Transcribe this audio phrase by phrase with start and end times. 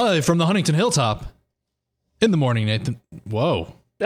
[0.00, 1.24] Live from the Huntington Hilltop.
[2.20, 3.00] In the morning, Nathan.
[3.28, 3.74] Whoa.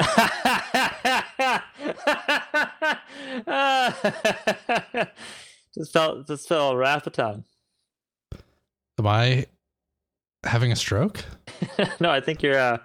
[5.75, 7.45] just felt just felt wrath of tongue.
[8.99, 9.45] Am I
[10.45, 11.27] having a stroke?
[12.01, 12.79] no, I think you're uh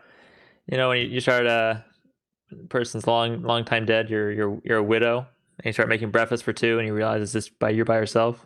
[0.70, 4.60] you know when you, you start a uh, person's long long time dead, you're you're
[4.66, 5.20] you're a widow
[5.60, 7.96] and you start making breakfast for two and you realize it's just by you're by
[7.96, 8.46] yourself.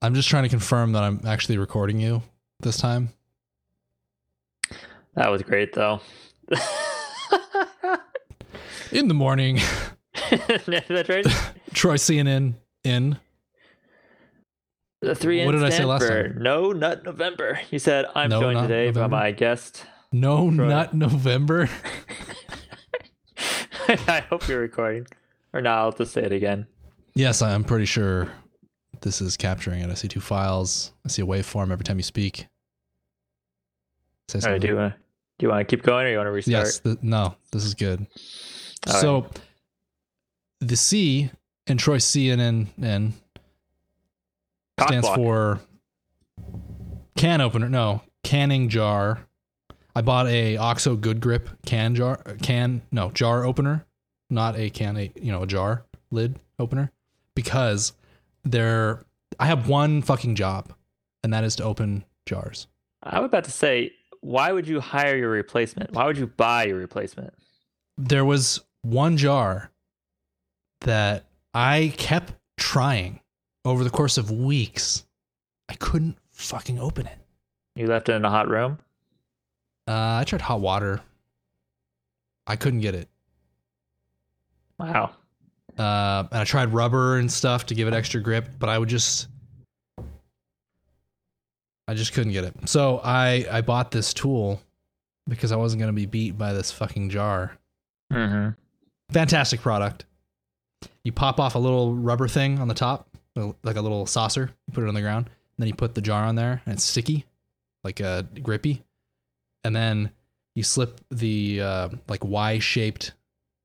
[0.00, 2.22] I'm just trying to confirm that I'm actually recording you
[2.60, 3.10] this time.
[5.16, 6.00] That was great though.
[8.92, 9.58] In the morning.
[10.30, 11.26] That's right.
[11.74, 13.18] Troy CNN in.
[15.02, 16.36] The three What did I say last time?
[16.38, 17.60] No Nut November.
[17.70, 19.16] You said I'm No joined today by November?
[19.16, 19.84] my guest.
[20.12, 20.68] No Troy.
[20.68, 21.68] Nut November.
[23.88, 25.06] I hope you're recording.
[25.52, 26.66] Or not, I'll just say it again.
[27.14, 28.30] Yes, I'm pretty sure
[29.00, 29.90] this is capturing it.
[29.90, 30.92] I see two files.
[31.04, 32.46] I see a waveform every time you speak.
[34.28, 34.60] Say something.
[34.60, 34.94] do you want
[35.38, 36.64] do you want to keep going or you want to restart?
[36.66, 36.80] Yes.
[36.80, 38.06] th- no, this is good.
[38.86, 39.00] All right.
[39.00, 39.26] so
[40.60, 41.30] the C
[41.66, 43.14] in Troy CNN N
[44.78, 45.16] Cock stands block.
[45.16, 45.60] for
[47.16, 47.68] can opener.
[47.68, 49.26] No, canning jar.
[49.94, 52.16] I bought a OXO Good Grip can jar.
[52.42, 53.86] Can no jar opener,
[54.28, 54.96] not a can.
[54.96, 56.92] A you know a jar lid opener
[57.34, 57.92] because
[58.44, 59.04] they're.
[59.38, 60.72] I have one fucking job,
[61.22, 62.68] and that is to open jars.
[63.02, 63.92] I was about to say,
[64.26, 65.92] why would you hire your replacement?
[65.92, 67.32] Why would you buy your replacement?
[67.96, 69.70] There was one jar
[70.80, 73.20] that I kept trying
[73.64, 75.04] over the course of weeks.
[75.68, 77.18] I couldn't fucking open it.
[77.76, 78.78] You left it in a hot room?
[79.86, 81.00] Uh, I tried hot water.
[82.48, 83.08] I couldn't get it.
[84.76, 85.12] Wow.
[85.78, 88.88] Uh, and I tried rubber and stuff to give it extra grip, but I would
[88.88, 89.28] just,
[91.88, 92.54] I just couldn't get it.
[92.68, 94.60] So I I bought this tool
[95.28, 97.56] because I wasn't gonna be beat by this fucking jar.
[98.12, 98.50] Mm-hmm.
[99.12, 100.04] Fantastic product.
[101.04, 104.50] You pop off a little rubber thing on the top, like a little saucer.
[104.66, 106.74] You put it on the ground, and then you put the jar on there, and
[106.74, 107.24] it's sticky,
[107.84, 108.82] like a grippy.
[109.64, 110.10] And then
[110.54, 113.12] you slip the uh, like Y-shaped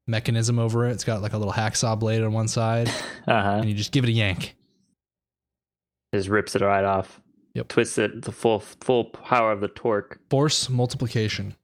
[0.07, 0.91] mechanism over it.
[0.91, 2.87] It's got like a little hacksaw blade on one side,
[3.27, 3.49] Uh-huh.
[3.61, 4.55] and you just give it a yank.
[6.13, 7.19] Just rips it right off.
[7.53, 7.67] Yep.
[7.67, 10.19] Twists it the full full power of the torque.
[10.29, 11.55] Force multiplication.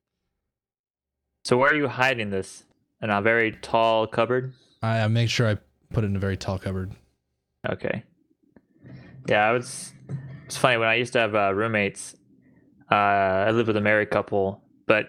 [1.46, 2.64] So where are you hiding this?
[3.02, 4.54] In a very tall cupboard?
[4.82, 5.58] I, I make sure I
[5.94, 6.92] put it in a very tall cupboard.
[7.70, 8.04] Okay.
[9.30, 9.94] Yeah, I was.
[10.46, 12.16] It's funny when I used to have uh, roommates.
[12.92, 15.08] Uh, I lived with a married couple, but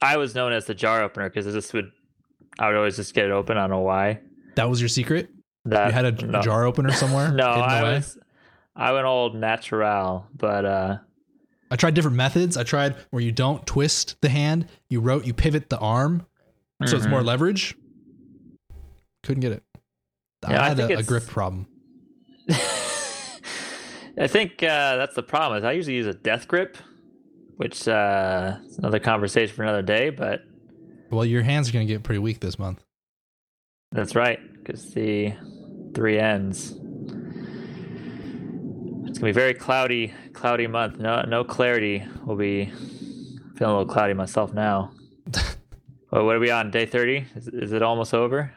[0.00, 1.90] I was known as the jar opener because this would.
[2.58, 3.56] I would always just get it open.
[3.56, 4.20] I don't know why.
[4.56, 5.28] That was your secret.
[5.64, 6.40] That You had a no.
[6.42, 7.30] jar opener somewhere.
[7.32, 8.18] No, I was.
[8.78, 10.96] I went old natural, but uh,
[11.70, 12.56] I tried different methods.
[12.56, 16.24] I tried where you don't twist the hand, you wrote, you pivot the arm,
[16.86, 17.10] so it's Mhm.
[17.10, 17.74] more leverage.
[19.24, 19.64] Couldn't get it.
[20.48, 21.66] Yeah, I I had think a, a grip problem.
[22.48, 25.58] I think uh, that's the problem.
[25.58, 26.76] Is I usually use a death grip,
[27.56, 30.10] which uh, is another conversation for another day.
[30.10, 30.42] But
[31.10, 32.84] Well, your hands are going to get pretty weak this month.
[33.92, 35.34] that's right, because the
[35.94, 36.74] three ends.
[39.18, 41.00] It's gonna be very cloudy, cloudy month.
[41.00, 42.06] No, no clarity.
[42.24, 42.66] We'll be
[43.56, 44.92] feeling a little cloudy myself now.
[46.12, 46.70] well, what are we on?
[46.70, 47.24] Day thirty?
[47.34, 48.54] Is, is it almost over?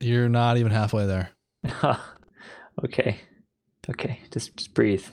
[0.00, 1.32] You're not even halfway there.
[2.82, 3.20] okay,
[3.90, 4.20] okay.
[4.32, 5.04] Just, just breathe.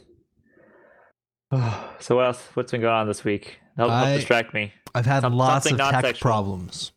[1.99, 2.41] so what else?
[2.53, 3.59] What's been going on this week?
[3.75, 4.71] Help, help I- distract me.
[4.95, 6.93] I've had Some- lots of tech problems,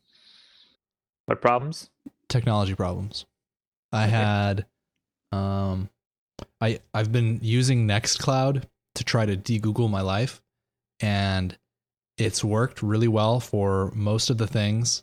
[1.26, 1.90] What problems?
[2.28, 3.26] technology problems.
[3.90, 4.10] I Okay.
[4.12, 4.66] had,
[5.32, 5.88] um,
[6.60, 8.64] I I've been using Nextcloud
[8.96, 10.40] to try to de-Google my life,
[11.00, 11.56] and
[12.16, 15.02] it's worked really well for most of the things.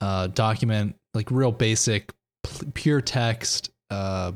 [0.00, 2.12] Uh, document like real basic,
[2.44, 4.32] p- pure text, uh,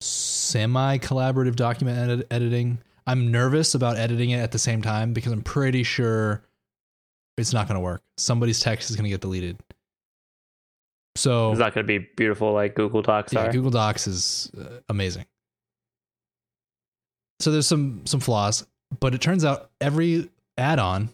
[0.00, 2.78] semi collaborative document edit- editing.
[3.06, 6.42] I'm nervous about editing it at the same time because I'm pretty sure
[7.36, 8.02] it's not going to work.
[8.18, 9.58] Somebody's text is going to get deleted.
[11.16, 13.52] So It's not going to be beautiful like Google Docs yeah, are.
[13.52, 15.26] Google Docs is uh, amazing.
[17.40, 18.66] So there's some some flaws,
[19.00, 20.28] but it turns out every
[20.58, 21.08] add-on,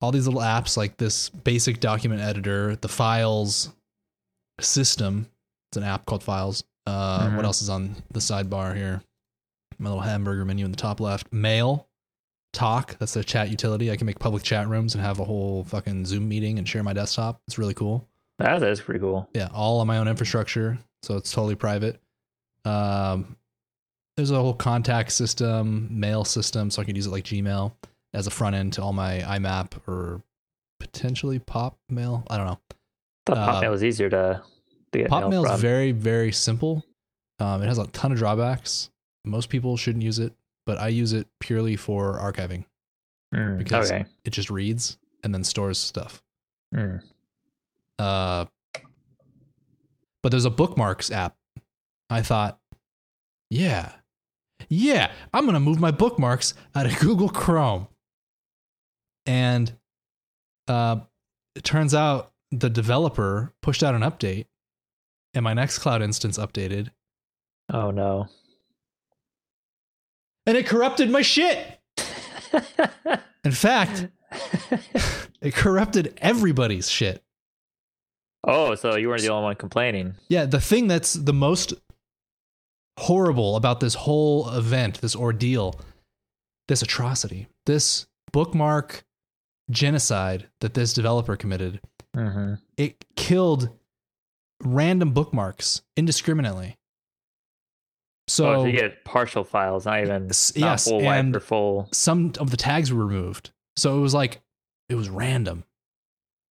[0.00, 3.70] all these little apps like this basic document editor, the Files
[4.60, 5.26] system,
[5.70, 6.64] it's an app called Files.
[6.86, 7.36] Uh, Mhm.
[7.36, 9.02] What else is on the sidebar here?
[9.78, 11.32] My little hamburger menu in the top left.
[11.32, 11.86] Mail,
[12.52, 13.92] Talk, that's the chat utility.
[13.92, 16.82] I can make public chat rooms and have a whole fucking Zoom meeting and share
[16.82, 17.40] my desktop.
[17.46, 18.09] It's really cool
[18.40, 19.28] That is pretty cool.
[19.34, 22.00] yeah, all on my own infrastructure, so it's totally private.
[22.64, 23.36] Um,
[24.16, 27.72] there's a whole contact system, mail system, so I can use it like Gmail
[28.12, 30.22] as a front end to all my IMAP or
[30.78, 32.24] potentially Pop Mail.
[32.28, 32.60] I don't know.
[33.26, 34.42] thought Uh, Mail was easier to,
[34.92, 36.84] to get Pop mail Mail is very very simple.
[37.38, 38.90] Um, it has a ton of drawbacks.
[39.24, 40.32] Most people shouldn't use it,
[40.66, 42.64] but I use it purely for archiving.
[43.34, 44.04] Mm, because- okay.
[44.24, 46.22] It just reads and then stores stuff.
[46.74, 47.02] Mm.
[48.00, 48.46] Uh,
[50.22, 51.36] but there's a bookmarks app.
[52.08, 52.58] I thought,
[53.50, 53.92] yeah,
[54.68, 57.88] yeah, I'm gonna move my bookmarks out of Google Chrome.
[59.26, 59.72] And
[60.66, 61.00] uh,
[61.54, 64.46] it turns out the developer pushed out an update,
[65.34, 66.88] and my Nextcloud instance updated,
[67.72, 68.28] Oh no.
[70.46, 71.78] and it corrupted my shit.
[73.44, 74.08] In fact,
[75.40, 77.22] it corrupted everybody's shit.
[78.44, 80.14] Oh, so you weren't the only one complaining.
[80.28, 81.74] Yeah, the thing that's the most
[82.98, 85.80] horrible about this whole event, this ordeal,
[86.68, 89.04] this atrocity, this bookmark
[89.70, 91.80] genocide that this developer committed,
[92.16, 92.54] Mm-hmm.
[92.76, 93.68] it killed
[94.64, 96.76] random bookmarks indiscriminately.
[98.26, 101.40] So oh, so you get partial files, not even S- not yes, full and- or
[101.40, 101.88] full.
[101.92, 103.50] some of the tags were removed.
[103.76, 104.40] So it was like
[104.88, 105.62] it was random.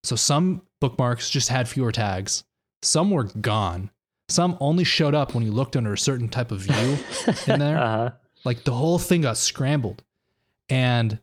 [0.06, 2.44] So some bookmarks just had fewer tags.
[2.82, 3.92] Some were gone.
[4.30, 6.98] Some only showed up when you looked under a certain type of view.
[7.54, 7.78] in there?
[7.78, 8.12] Uh-huh.
[8.46, 10.04] like the whole thing got scrambled.
[10.70, 11.20] And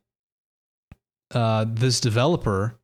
[1.32, 2.78] uh, this developer,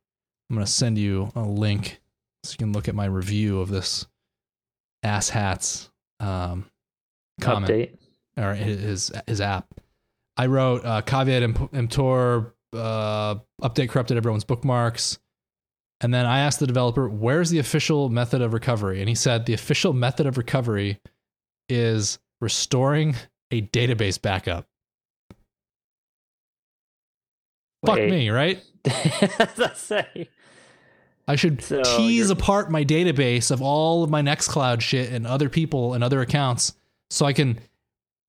[0.49, 1.99] I'm going to send you a link
[2.43, 4.05] so you can look at my review of this
[5.03, 6.65] ass hats um,
[7.41, 7.97] comment Update.
[8.37, 9.67] or his his app.
[10.37, 11.43] I wrote uh, caveat
[11.73, 15.19] emptor uh, update corrupted everyone's bookmarks,
[16.03, 19.45] and then I asked the developer, "Where's the official method of recovery?" And he said
[19.45, 20.99] the official method of recovery
[21.69, 23.15] is restoring
[23.51, 24.67] a database backup.
[27.85, 28.63] Fuck me, right?
[28.85, 30.29] I say.
[31.27, 35.25] I should So tease you're- apart my database of all of my Nextcloud shit and
[35.25, 36.73] other people and other accounts
[37.09, 37.59] so I can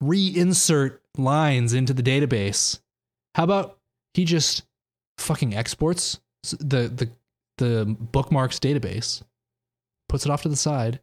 [0.03, 2.79] reinsert lines into the database.
[3.35, 3.79] How about
[4.15, 4.63] he just
[5.19, 7.11] fucking exports the the
[7.59, 9.23] the bookmarks database,
[10.09, 11.01] puts it off to the side,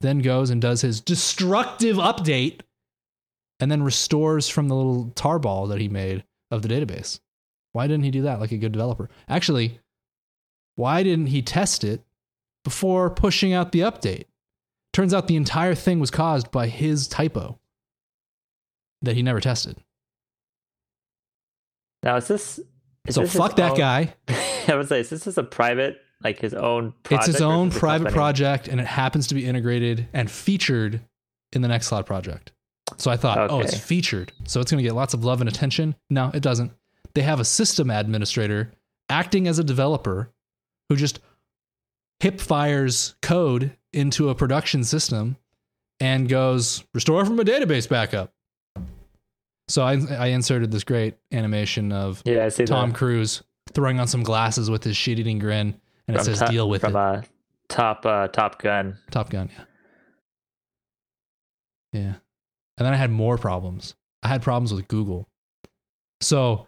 [0.00, 2.60] then goes and does his destructive update
[3.60, 7.18] and then restores from the little tarball that he made of the database.
[7.72, 9.08] Why didn't he do that like a good developer?
[9.28, 9.80] Actually,
[10.76, 12.02] why didn't he test it
[12.64, 14.24] before pushing out the update?
[14.92, 17.58] Turns out the entire thing was caused by his typo
[19.02, 19.76] that he never tested.
[22.02, 22.60] Now is this?
[23.06, 24.14] Is so this fuck that own- guy.
[24.72, 26.92] I would say, is this is a private, like his own?
[27.02, 28.14] Project It's his own private company?
[28.14, 31.00] project and it happens to be integrated and featured
[31.52, 32.52] in the Nextcloud project.
[32.96, 34.32] So I thought, oh, it's featured.
[34.44, 35.94] So it's going to get lots of love and attention.
[36.08, 36.72] No, it doesn't.
[37.14, 38.72] They have a system administrator
[39.08, 40.30] acting as a developer
[40.88, 41.20] who just
[42.20, 45.36] hip fires code into a production system
[46.00, 48.32] and goes, restore from a database backup.
[49.68, 52.96] So I, I inserted this great animation of Yeah, Tom that.
[52.96, 56.50] Cruise throwing on some glasses with his shit eating grin, and it From says Top-
[56.50, 57.22] "Deal with from it." uh,
[57.68, 58.96] Top uh, Top Gun.
[59.10, 59.64] Top Gun, yeah,
[62.00, 62.14] yeah.
[62.78, 63.94] And then I had more problems.
[64.22, 65.28] I had problems with Google.
[66.20, 66.66] So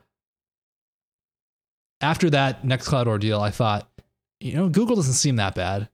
[2.00, 3.88] after that Nextcloud ordeal, I thought,
[4.40, 5.88] you know, Google doesn't seem that bad.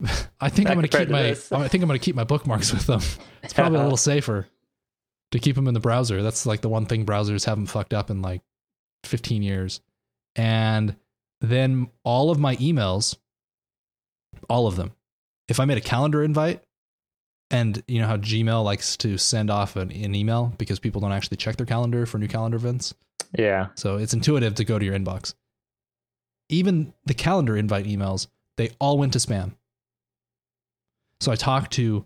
[0.40, 1.28] I think I'm going to keep my.
[1.30, 3.00] I think I'm going to keep my bookmarks with them.
[3.42, 4.46] It's probably a little safer
[5.30, 6.22] to keep them in the browser.
[6.22, 8.42] That's like the one thing browsers haven't fucked up in like
[9.06, 9.80] 15 years.
[10.36, 10.96] And
[11.40, 13.16] then all of my emails,
[14.48, 14.92] all of them,
[15.48, 16.62] if I made a calendar invite,
[17.50, 21.12] and you know how Gmail likes to send off an, an email because people don't
[21.12, 22.94] actually check their calendar for new calendar events.
[23.38, 23.68] Yeah.
[23.74, 25.34] So it's intuitive to go to your inbox.
[26.48, 29.52] Even the calendar invite emails, they all went to spam.
[31.20, 32.04] So I talked to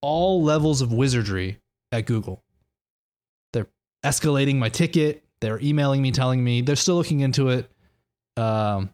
[0.00, 1.60] all levels of wizardry
[1.92, 2.42] at Google.
[3.52, 3.68] They're
[4.04, 5.24] escalating my ticket.
[5.40, 7.70] They're emailing me, telling me they're still looking into it.
[8.36, 8.90] Um,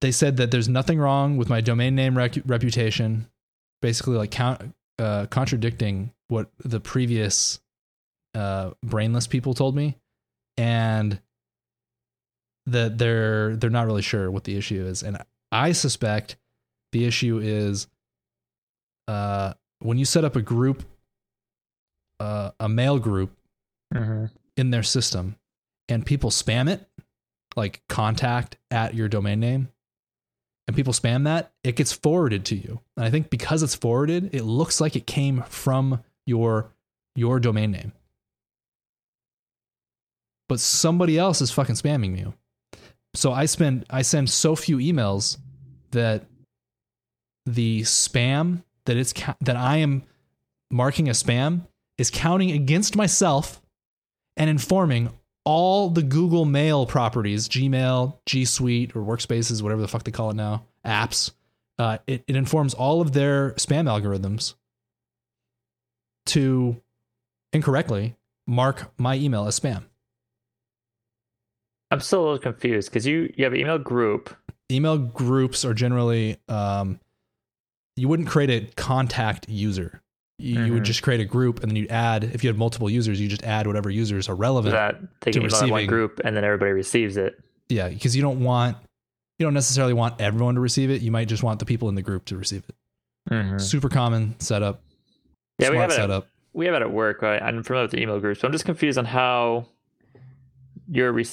[0.00, 3.28] they said that there's nothing wrong with my domain name rec- reputation,
[3.82, 7.60] basically like count, uh, contradicting what the previous
[8.34, 9.96] uh, brainless people told me,
[10.56, 11.20] and
[12.66, 15.18] that they're they're not really sure what the issue is, and
[15.52, 16.36] I suspect
[16.92, 17.88] the issue is
[19.08, 20.84] uh, when you set up a group,
[22.20, 23.36] uh, a mail group
[23.92, 24.26] hmm
[24.60, 25.36] in their system,
[25.88, 26.86] and people spam it,
[27.56, 29.68] like contact at your domain name,
[30.70, 32.80] and people spam that, it gets forwarded to you.
[32.96, 36.70] And I think because it's forwarded, it looks like it came from your
[37.16, 37.92] your domain name.
[40.48, 42.34] But somebody else is fucking spamming you.
[43.14, 45.38] So I spend I send so few emails
[45.90, 46.26] that
[47.46, 50.04] the spam that it's that I am
[50.70, 51.66] marking a spam
[51.98, 53.59] is counting against myself
[54.40, 55.10] and informing
[55.44, 60.30] all the Google Mail properties, Gmail, G Suite, or Workspaces, whatever the fuck they call
[60.30, 61.32] it now, apps.
[61.78, 64.54] Uh, it, it informs all of their spam algorithms
[66.26, 66.80] to
[67.52, 68.16] incorrectly
[68.46, 69.84] mark my email as spam.
[71.90, 74.34] I'm still a little confused because you you have an email group.
[74.70, 76.98] Email groups are generally um,
[77.96, 79.99] you wouldn't create a contact user.
[80.40, 82.88] You, you would just create a group and then you'd add if you had multiple
[82.90, 84.72] users, you just add whatever users are relevant.
[84.72, 87.38] that they to can email one group and then everybody receives it.
[87.68, 88.76] Yeah, because you don't want
[89.38, 91.00] you don't necessarily want everyone to receive it.
[91.02, 92.74] You might just want the people in the group to receive it.
[93.32, 93.60] Mhm.
[93.60, 94.82] Super common setup.
[95.58, 96.02] Yeah, we smart have it.
[96.02, 96.26] At, setup.
[96.52, 97.22] we have it at work.
[97.22, 97.40] Right?
[97.42, 99.66] I'm familiar with the email groups, so I'm just confused on how
[100.92, 101.26] you're rec-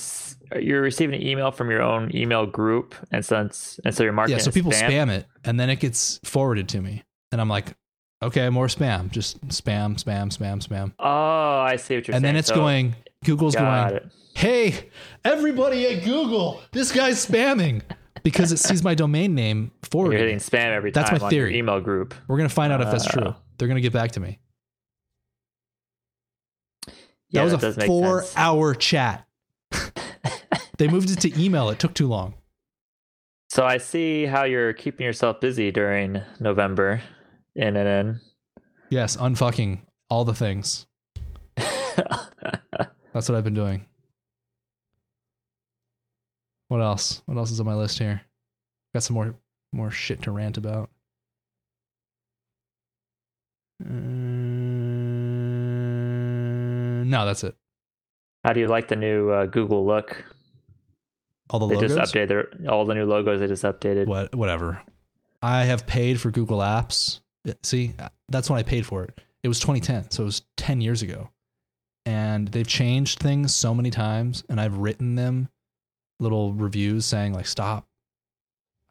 [0.61, 4.35] you're receiving an email from your own email group, and since and so you're marking
[4.37, 4.89] Yeah, so people spam.
[4.89, 5.09] spam.
[5.09, 7.03] it and then it gets forwarded to me.
[7.31, 7.73] And I'm like,
[8.21, 9.09] okay, more spam.
[9.11, 10.93] Just spam, spam, spam, spam.
[10.99, 12.15] Oh, I see what you're saying.
[12.17, 14.11] and then it's So- going, Google's got going, it.
[14.35, 14.89] hey,
[15.25, 17.81] everybody at Google, this guy's spamming
[18.23, 21.03] because it sees my domain name You're hitting spam every time.
[21.03, 21.57] That's my theory.
[21.57, 22.13] email group.
[22.27, 23.11] We're going to find out if that's uh.
[23.11, 23.27] true.
[23.27, 23.35] Oh.
[23.57, 24.39] They're going to get back to me.
[27.29, 29.27] Yeah, that was does a four-hour chat.
[30.77, 31.69] they moved it to email.
[31.69, 32.35] It took too long.
[33.49, 37.01] So I see how you're keeping yourself busy during November.
[37.57, 38.19] In.
[38.89, 40.85] Yes, unfucking all the things.
[41.57, 43.85] That's what I've been doing.
[46.67, 47.21] What else?
[47.25, 48.21] What else is on my list here?
[48.93, 49.35] Got some more
[49.73, 50.89] more shit to rant about.
[53.83, 53.89] Uh,
[57.03, 57.55] no, that's it.
[58.43, 60.23] How do you like the new uh, Google look?
[61.49, 61.81] All the logos.
[61.81, 62.11] They logos.
[62.11, 63.39] just updated their, all the new logos.
[63.39, 64.07] They just updated.
[64.07, 64.81] what whatever.
[65.41, 67.21] I have paid for Google Apps.
[67.63, 67.93] See,
[68.29, 69.19] that's when I paid for it.
[69.43, 71.29] It was 2010, so it was 10 years ago.
[72.05, 75.49] And they've changed things so many times, and I've written them
[76.19, 77.85] little reviews saying like stop.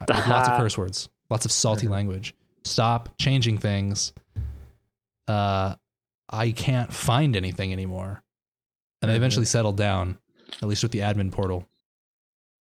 [0.01, 2.35] With lots of curse words, lots of salty language.
[2.65, 4.13] Stop changing things.
[5.29, 5.75] Uh,
[6.29, 8.23] I can't find anything anymore.
[9.03, 9.19] And they Mhm.
[9.19, 10.19] eventually settled down,
[10.63, 11.67] at least with the admin portal.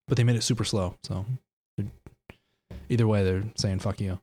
[0.07, 1.25] But they made it super slow, so
[2.89, 4.19] either way, they're saying "fuck you."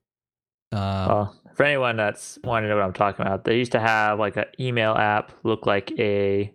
[0.71, 4.19] Uh, for anyone that's wanting to know what I'm talking about, they used to have
[4.19, 6.53] like an email app look like a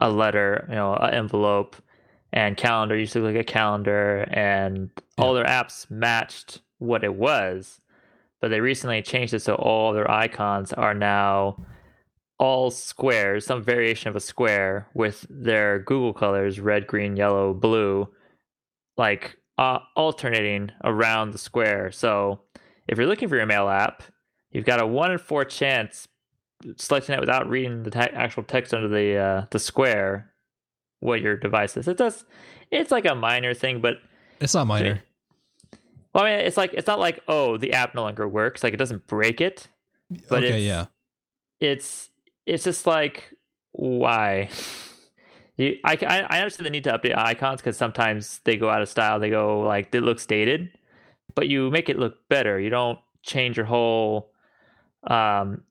[0.00, 1.76] a letter, you know, an envelope,
[2.32, 7.14] and calendar used to look like a calendar, and all their apps matched what it
[7.14, 7.80] was.
[8.40, 11.56] But they recently changed it so all their icons are now
[12.38, 18.08] all squares, some variation of a square with their Google colors red, green, yellow, blue,
[18.96, 21.90] like uh, alternating around the square.
[21.90, 22.40] So
[22.86, 24.04] if you're looking for your mail app,
[24.52, 26.08] you've got a one in four chance
[26.76, 30.32] selecting it without reading the te- actual text under the uh, the square
[31.00, 31.86] what your device is.
[31.88, 32.24] It does.
[32.70, 33.98] It's like a minor thing, but
[34.40, 35.02] it's not minor.
[36.14, 38.62] well, I mean, it's like it's not like oh the app no longer works.
[38.64, 39.68] Like it doesn't break it.
[40.28, 40.86] But okay, it's- yeah.
[41.60, 42.10] It's
[42.46, 43.34] it's just like
[43.72, 44.48] why.
[45.56, 48.80] You, I, I I understand the need to update icons because sometimes they go out
[48.80, 49.18] of style.
[49.18, 50.70] They go like it looks dated,
[51.34, 52.60] but you make it look better.
[52.60, 54.30] You don't change your whole,
[55.08, 55.62] um,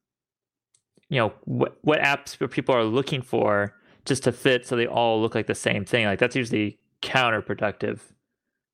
[1.09, 3.73] you know, what what apps people are looking for
[4.05, 6.05] just to fit so they all look like the same thing.
[6.05, 7.99] Like that's usually counterproductive.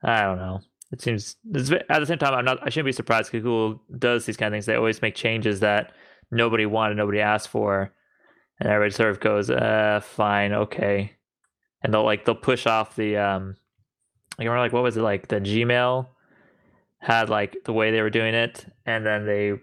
[0.04, 0.62] I don't know.
[0.92, 2.60] It seems at the same time I'm not.
[2.62, 4.66] I shouldn't be surprised because Google does these kind of things.
[4.66, 5.92] They always make changes that
[6.32, 7.92] nobody wanted, nobody asked for,
[8.60, 11.14] and everybody sort of goes, "Uh, fine, okay,"
[11.82, 13.56] and they'll like they'll push off the um.
[14.38, 16.08] I remember like what was it like the Gmail
[17.00, 19.54] had like the way they were doing it, and then they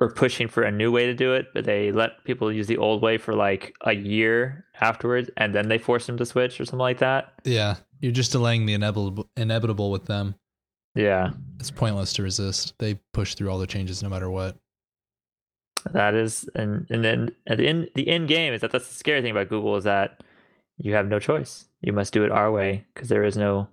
[0.00, 2.78] were pushing for a new way to do it, but they let people use the
[2.78, 6.64] old way for like a year afterwards, and then they forced them to switch or
[6.64, 7.34] something like that.
[7.44, 9.28] Yeah, you're just delaying the inevitable.
[9.36, 10.34] Inevitable with them.
[10.96, 11.30] Yeah,
[11.60, 12.74] It's pointless to resist.
[12.80, 14.56] They push through all the changes no matter what.
[15.92, 18.94] that is, and and then at the end, the end game is that that's the
[18.94, 20.22] scary thing about Google is that
[20.78, 21.68] you have no choice.
[21.80, 23.68] You must do it our way because there is no,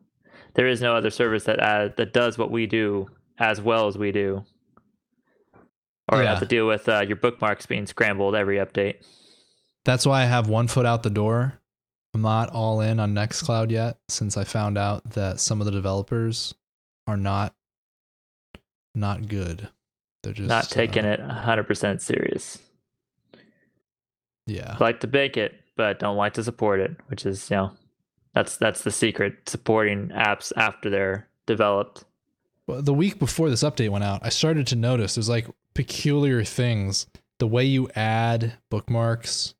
[0.53, 3.07] there is no other service that uh, that does what we do
[3.39, 4.43] as well as we do.
[6.09, 6.29] Or you Yeah.
[6.31, 9.05] have to deal with uh, your bookmarks being scrambled every update.
[9.85, 11.53] That's why I have one foot out the door.
[12.13, 15.71] I'm not all in on Nextcloud yet, since I found out that some of the
[15.71, 16.53] developers
[17.05, 17.53] are not
[18.95, 19.69] not good.
[20.23, 22.57] They're just Not taking uh, it 100% serious.
[24.45, 24.77] Yeah.
[24.79, 27.71] Like to bake it, but don't like to support it, which is, you know,
[28.33, 32.05] that's that's the secret supporting apps after they're developed.
[32.65, 36.43] Well, the week before this update went out, I started to notice there's like peculiar
[36.43, 37.05] things.
[37.39, 39.53] The way you add bookmarks,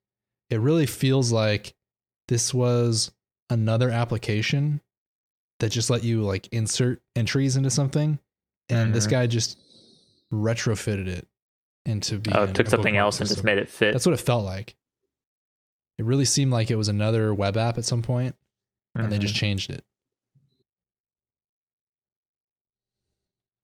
[0.49, 1.75] it really feels like
[2.27, 3.11] this was
[3.51, 4.81] another application
[5.59, 8.19] that just let you like insert entries into something,
[8.67, 9.11] and this Mhm.
[9.11, 9.59] guy just
[10.33, 11.27] retrofitted it
[11.85, 12.35] into being.
[12.35, 13.93] Oh, it took something else and just made it fit.
[13.93, 14.75] That's what it felt like.
[15.99, 18.35] It really seemed like it was another web app at some point,
[18.95, 19.21] and they Mhm.
[19.21, 19.83] just changed it.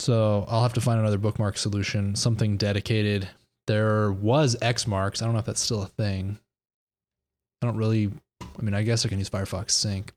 [0.03, 3.29] So I'll have to find another bookmark solution, something dedicated.
[3.67, 5.21] There was Xmarks.
[5.21, 6.37] I don't know if that's still a thing.
[7.61, 8.11] I don't really.
[8.41, 10.11] I mean, I guess I can use Firefox Sync.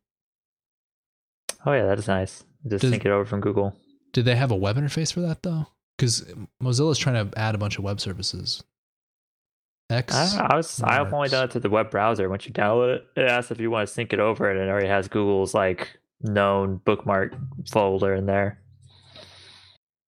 [1.64, 2.42] Oh yeah, that is nice.
[2.66, 3.76] Just Does- sync it over from Google.
[4.12, 5.68] Did they have a web interface for that though?
[5.96, 6.22] Because
[6.60, 8.64] Mozilla's trying to add a bunch of web services.
[9.88, 10.12] X.
[10.12, 10.80] I, know, I was.
[10.80, 10.96] Marks.
[10.96, 12.28] I've only done it through the web browser.
[12.28, 14.68] Once you download it, it asks if you want to sync it over, and it
[14.68, 17.36] already has Google's like known bookmark
[17.70, 18.58] folder in there.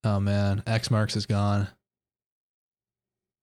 [0.04, 1.68] Oh man, Xmarks is gone.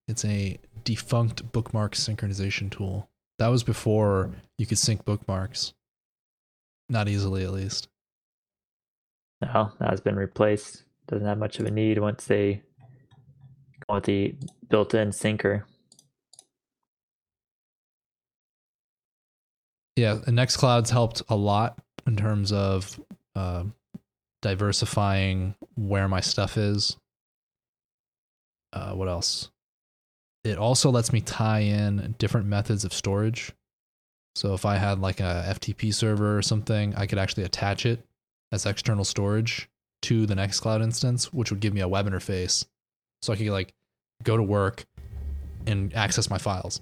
[0.07, 3.09] It's a defunct bookmark synchronization tool.
[3.39, 5.73] That was before you could sync bookmarks.
[6.89, 7.89] Not easily, at least.
[9.41, 10.83] No, that has been replaced.
[11.07, 12.61] Doesn't have much of a need once they
[13.87, 14.35] go with the
[14.69, 15.63] built-in syncer.
[19.95, 22.99] Yeah, and Nextcloud's helped a lot in terms of
[23.35, 23.63] uh,
[24.45, 26.97] diversifying where my stuff is.
[28.71, 29.49] Uh, what else?
[30.43, 33.51] It also lets me tie in different methods of storage.
[34.35, 38.05] So if I had like a FTP server or something, I could actually attach it
[38.51, 39.67] as external storage
[40.03, 42.67] to the Nextcloud instance, which would give me a web interface.
[43.23, 43.73] So I could like
[44.23, 44.85] go to work
[45.65, 46.81] and access my files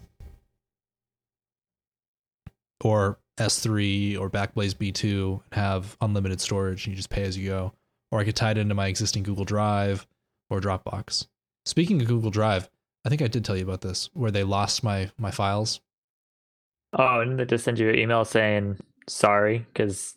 [2.84, 7.74] or S3 or Backblaze B2 have unlimited storage and you just pay as you go.
[8.12, 10.06] Or I could tie it into my existing Google Drive
[10.50, 11.28] or Dropbox.
[11.66, 12.70] Speaking of Google Drive,
[13.06, 15.82] I think I did tell you about this where they lost my my files.
[16.98, 18.78] Oh, and they just send you an email saying
[19.10, 20.16] sorry because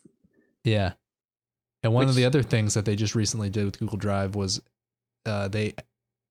[0.63, 0.93] Yeah.
[1.83, 4.61] And one of the other things that they just recently did with Google Drive was
[5.25, 5.73] uh, they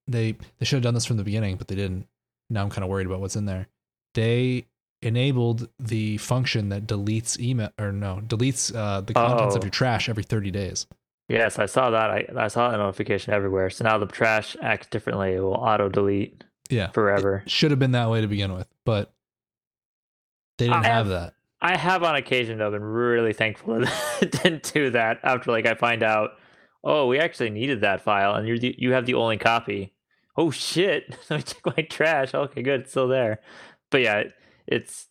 [0.07, 2.07] they they should have done this from the beginning, but they didn't.
[2.49, 3.67] Now I'm kind of worried about what's in there.
[4.15, 4.67] They
[5.03, 9.67] enabled the function that deletes email or no deletes uh, the contents of Oh.
[9.67, 10.87] your trash every 30 days.
[11.29, 12.11] yes, I saw that.
[12.11, 13.69] I I saw that notification everywhere.
[13.71, 15.33] So now the trash acts differently.
[15.35, 17.43] It will auto delete Yeah, forever.
[17.45, 19.13] It should have been that way to begin with, but
[20.59, 21.33] they didn't I have have- that.
[21.61, 25.67] I have on occasion though been really thankful that it didn't do that after like
[25.67, 26.33] I find out,
[26.85, 29.93] oh, we actually needed that file and you you have the only copy.
[30.37, 31.17] Oh shit!
[31.31, 32.35] Let me check my trash.
[32.35, 33.41] Okay, good, it's still there.
[33.91, 34.25] But yeah,
[34.67, 35.09] it's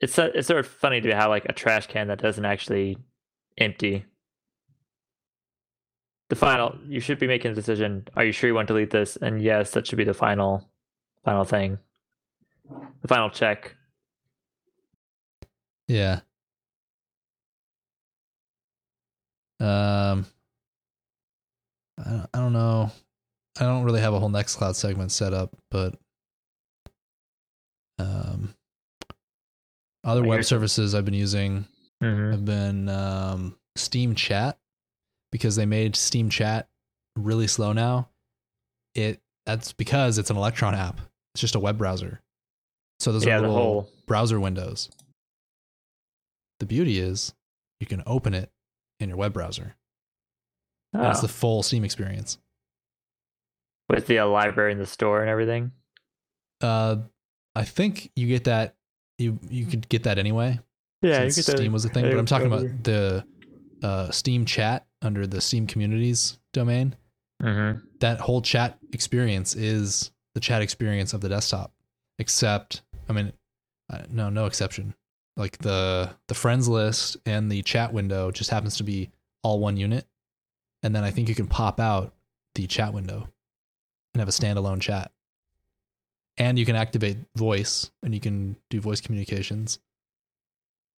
[0.00, 2.98] it's it's sort of funny to have like a trash can that doesn't actually
[3.58, 4.04] empty.
[6.28, 8.08] The final, you should be making a decision.
[8.16, 9.16] Are you sure you want to delete this?
[9.16, 10.66] And yes, that should be the final,
[11.24, 11.78] final thing.
[13.02, 13.76] The final check.
[15.88, 16.20] Yeah.
[19.60, 20.24] Um,
[21.98, 22.90] I don't, I don't know.
[23.60, 25.96] I don't really have a whole Nextcloud segment set up, but
[27.98, 28.54] um,
[30.04, 31.66] other web services I've been using
[32.02, 32.30] Mm-hmm.
[32.32, 34.58] have been um, Steam Chat
[35.30, 36.68] because they made Steam Chat
[37.16, 38.08] really slow now.
[38.96, 41.00] It that's because it's an Electron app.
[41.34, 42.20] It's just a web browser.
[42.98, 44.90] So those Yeah, are the little whole browser windows.
[46.58, 47.34] The beauty is
[47.78, 48.50] you can open it
[48.98, 49.76] in your web browser.
[50.94, 51.20] Oh.
[51.20, 52.36] the full Steam experience.
[53.88, 55.70] with the uh, library in the store and everything.
[56.60, 56.96] Uh,
[57.54, 58.74] I think you get that.
[59.18, 60.60] You you could get that anyway.
[61.28, 63.24] since Steam was a thing, but I'm talking about the
[63.82, 66.94] uh, Steam chat under the Steam communities domain.
[67.42, 67.84] Mm-hmm.
[68.00, 71.72] That whole chat experience is the chat experience of the desktop,
[72.18, 73.32] except I mean,
[73.90, 74.94] uh, no, no exception.
[75.36, 79.10] Like the the friends list and the chat window just happens to be
[79.42, 80.06] all one unit,
[80.82, 82.14] and then I think you can pop out
[82.54, 83.28] the chat window
[84.14, 85.10] and have a standalone chat,
[86.38, 89.78] and you can activate voice and you can do voice communications,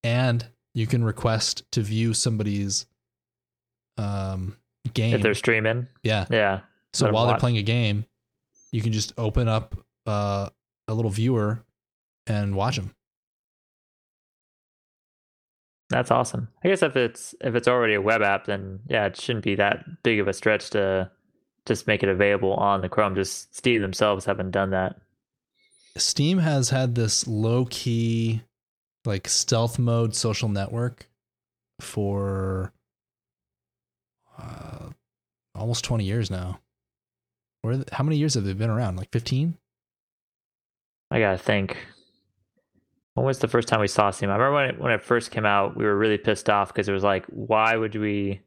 [0.04, 2.86] and you can request to view somebody's
[3.98, 4.58] um
[4.94, 6.62] game If they're streaming, yeah yeah.
[6.94, 8.06] so while they're playing a game
[8.72, 9.76] you can just open up
[10.08, 10.50] uh,
[10.88, 11.64] a little viewer
[12.28, 12.94] and watch them
[15.90, 16.48] That's awesome.
[16.64, 19.56] I guess if it's if it's already a web app, then yeah, it shouldn't be
[19.56, 21.12] that big of a stretch to
[21.68, 23.14] just make it available on the Chrome.
[23.14, 24.96] Just Steam themselves haven't done that.
[25.98, 28.42] Steam has had this low key,
[29.06, 31.08] like stealth mode social network
[31.80, 32.74] for
[34.40, 34.90] uh,
[35.56, 36.60] almost 20 years now.
[37.62, 38.98] Where, how many years have they been around?
[38.98, 39.58] Like 15?
[41.12, 41.78] I gotta think.
[43.14, 44.32] When was the first time we saw Steam?
[44.32, 46.90] I remember when it, when it first came out, we were really pissed off because
[46.90, 48.42] it was like, why would we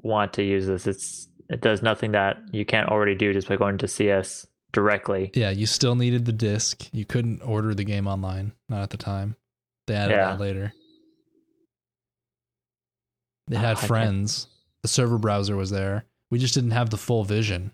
[0.00, 0.86] want to use this?
[0.86, 5.30] It's it does nothing that you can't already do just by going to CS directly.
[5.34, 6.88] Yeah, you still needed the disc.
[6.92, 9.36] You couldn't order the game online, not at the time.
[9.86, 10.30] They added Yeah.
[10.32, 10.72] that later.
[13.48, 14.48] They had can't- friends.
[14.82, 16.04] The server browser was there.
[16.30, 17.72] We just didn't have the full vision.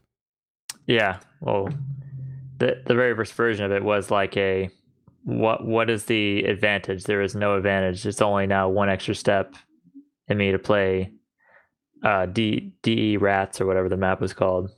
[0.87, 1.21] Yeah.
[1.41, 1.69] Well,
[2.59, 4.71] the the very first version of it was like a
[5.25, 7.05] what what is the advantage?
[7.05, 8.05] There is no advantage.
[8.07, 9.55] It's only now one extra step
[10.29, 11.13] in me to play
[12.05, 14.71] uh D DE rats or whatever the map was called.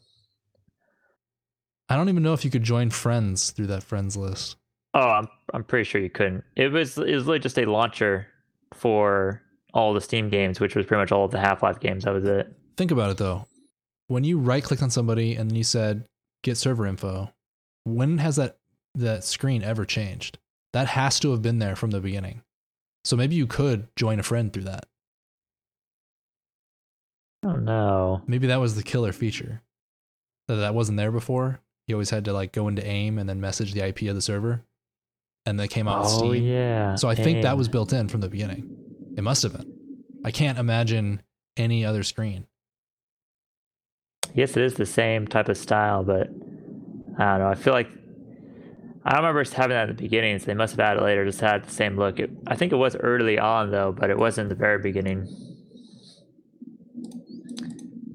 [1.88, 4.56] I don't even know if you could join friends through that friends list.
[4.94, 6.44] Oh, I'm I'm pretty sure you couldn't.
[6.56, 8.26] It was it was really just a launcher
[8.72, 9.42] for
[9.72, 12.04] all the Steam games, which was pretty much all of the Half Life games.
[12.04, 12.52] That was it.
[12.76, 13.46] Think about it though.
[14.06, 16.04] When you right clicked on somebody and you said
[16.42, 17.32] get server info,
[17.84, 18.58] when has that
[18.94, 20.38] that screen ever changed?
[20.72, 22.42] That has to have been there from the beginning.
[23.04, 24.86] So maybe you could join a friend through that.
[27.44, 28.22] Oh no.
[28.26, 29.60] Maybe that was the killer feature.
[30.48, 31.60] That that wasn't there before.
[31.86, 34.22] You always had to like go into AIM and then message the IP of the
[34.22, 34.62] server.
[35.46, 36.42] And that came out Oh Steam.
[36.44, 36.94] yeah.
[36.94, 38.76] So I think that was built in from the beginning.
[39.16, 39.72] It must have been.
[40.24, 41.20] I can't imagine
[41.56, 42.46] any other screen.
[44.34, 46.28] Yes, it is the same type of style, but
[47.18, 47.48] I don't know.
[47.48, 47.88] I feel like
[49.04, 51.24] I remember having that at the beginning, so they must have added it later.
[51.26, 52.18] Just had the same look.
[52.18, 55.28] It, I think it was early on though, but it wasn't the very beginning.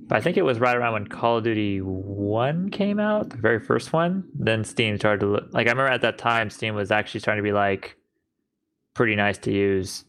[0.10, 3.38] But I think it was right around when Call of Duty One came out, the
[3.38, 4.28] very first one.
[4.34, 7.44] Then Steam started to look like I remember at that time Steam was actually starting
[7.44, 7.96] to be like
[8.96, 10.06] pretty nice to use.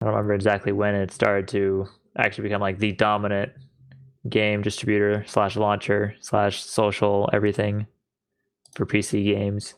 [0.00, 3.52] I don't remember exactly when it started to actually become like the dominant
[4.28, 7.86] game distributor slash launcher slash social everything
[8.74, 9.76] for PC games.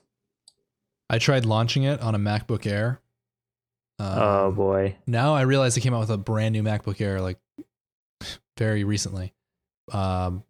[1.08, 3.00] I tried launching it on a MacBook Air.
[4.00, 4.96] Um, oh boy.
[5.06, 7.38] Now I realize it came out with a brand new MacBook Air like
[8.58, 9.32] very recently.
[9.92, 10.44] Um,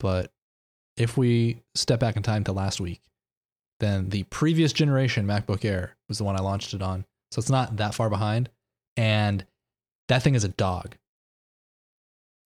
[0.00, 0.32] but
[0.96, 3.02] if we step back in time to last week,
[3.80, 7.04] then the previous generation MacBook Air was the one I launched it on.
[7.30, 8.48] So it's not that far behind.
[8.96, 9.44] And
[10.08, 10.96] that thing is a dog.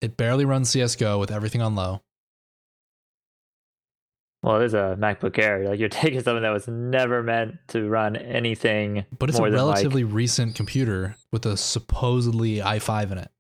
[0.01, 2.03] It barely runs CSGO with everything on low.
[4.43, 5.69] Well, it is a MacBook Air.
[5.69, 9.07] Like you're taking something that was never meant to run anything.
[9.17, 13.31] But it's a than, like- relatively recent computer with a supposedly i5 in it.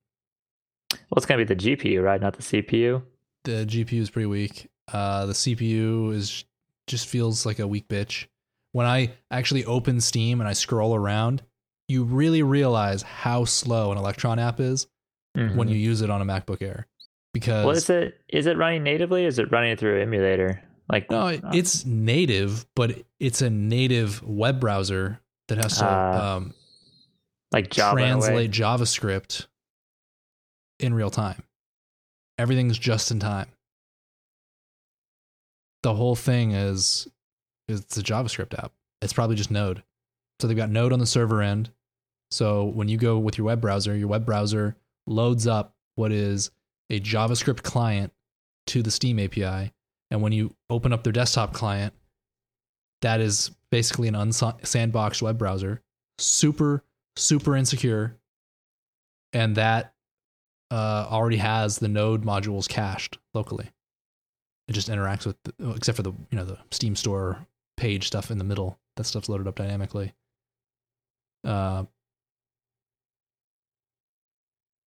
[1.12, 2.20] Well, it's gonna be the GPU, right?
[2.20, 3.02] Not the CPU.
[3.44, 4.68] the GPU is pretty weak.
[4.90, 6.44] Uh, the CPU is
[6.86, 8.26] just feels like a weak bitch.
[8.72, 11.42] When I actually open Steam and I scroll around,
[11.88, 14.86] you really realize how slow an Electron app is
[15.34, 15.68] when Mhm.
[15.70, 16.86] you use it on a MacBook Air.
[17.34, 19.24] Because Well, is it is it running natively?
[19.26, 20.62] Is it running through an emulator?
[20.90, 26.36] Like no, it- it's native, but it's a native web browser that has to Ah,
[26.36, 26.54] um,
[27.50, 28.20] like Java in a way?
[28.20, 29.46] translate JavaScript
[30.82, 31.42] in real time.
[32.38, 33.48] Everything's just in time.
[35.82, 37.08] The whole thing is
[37.68, 38.72] it's a JavaScript app.
[39.00, 39.82] It's probably just Node.
[40.40, 41.70] So they've got Node on the server end.
[42.30, 46.50] So when you go with your web browser, your web browser loads up what is
[46.90, 48.12] a JavaScript client
[48.68, 49.72] to the Steam API.
[50.10, 51.94] And when you open up their desktop client,
[53.02, 55.82] that is basically an unsandboxed web browser.
[56.18, 56.84] Super,
[57.16, 58.16] super insecure.
[59.32, 59.91] And that
[60.72, 63.70] uh, already has the node modules cached locally.
[64.68, 68.30] It just interacts with, the, except for the you know the Steam Store page stuff
[68.30, 68.78] in the middle.
[68.96, 70.14] That stuff's loaded up dynamically.
[71.44, 71.84] Uh,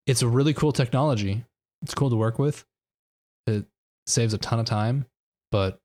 [0.08, 1.46] it's a really cool technology.
[1.84, 2.66] It's cool to work with.
[3.46, 3.66] It
[4.08, 5.06] saves a ton of time,
[5.52, 5.80] but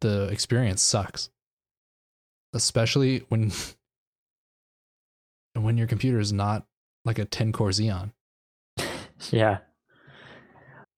[0.00, 1.30] the experience sucks.
[2.54, 3.52] Especially when
[5.54, 6.66] when your computer is not
[7.06, 8.12] like a 10 core Xeon.
[9.30, 9.58] Yeah.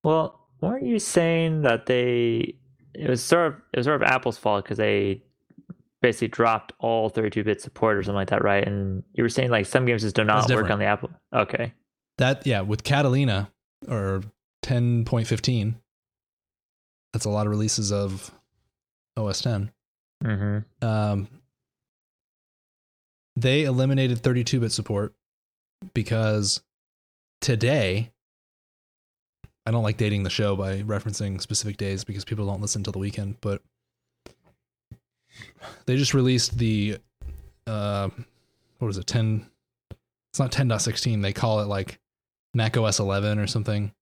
[0.02, 2.56] Well, weren't you saying that they
[2.92, 5.22] it was sort of it was sort of Apple's fault because they
[6.02, 8.66] basically dropped all 32-bit support or something like that, right?
[8.66, 11.10] And you were saying like some games just do not work on the Apple.
[11.32, 11.74] Okay.
[12.18, 13.50] That yeah, with Catalina
[13.88, 14.22] or
[14.64, 15.76] 10.15,
[17.12, 18.32] that's a lot of releases of
[19.16, 19.70] OS 10.
[20.24, 20.86] Mm-hmm.
[20.86, 21.28] Um,
[23.36, 25.14] they eliminated 32-bit support
[25.94, 26.62] because
[27.40, 28.10] today,
[29.66, 32.92] I don't like dating the show by referencing specific days because people don't listen till
[32.92, 33.62] the weekend, but
[35.86, 36.98] they just released the
[37.66, 38.08] uh
[38.78, 39.46] what is it 10
[40.32, 41.98] it's not 10.16 they call it like
[42.54, 43.92] mac os 11 or something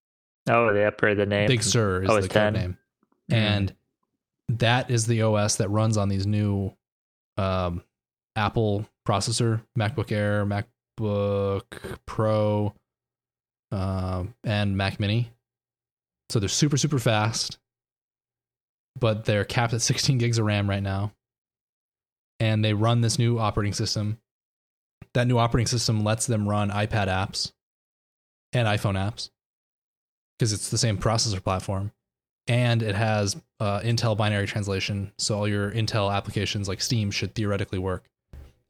[0.49, 1.49] Oh, they upgraded the name.
[1.49, 2.53] big sur is OS the 10.
[2.53, 2.79] code name
[3.31, 3.35] Mhm.
[3.37, 3.75] and
[4.51, 6.73] that is the os that runs on these new
[7.37, 7.83] um
[8.37, 10.47] apple processor macbook air
[10.99, 12.75] macbook pro
[13.73, 15.31] um and mac mini.
[16.31, 17.59] So they're super super fast
[18.99, 21.13] but they're capped at 16 gigs of ram right now.
[22.41, 24.19] And they run this new operating system.
[25.15, 27.53] That new operating system lets them run ipad apps
[28.53, 29.31] and iphone apps
[30.39, 31.93] because it's the same processor platform.
[32.47, 35.13] And it has uh, intel binary translation.
[35.19, 38.05] So all your intel applications like steam should theoretically work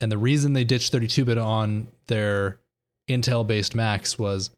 [0.01, 2.59] and the reason they ditched 32-bit on their
[3.09, 4.51] intel based macs was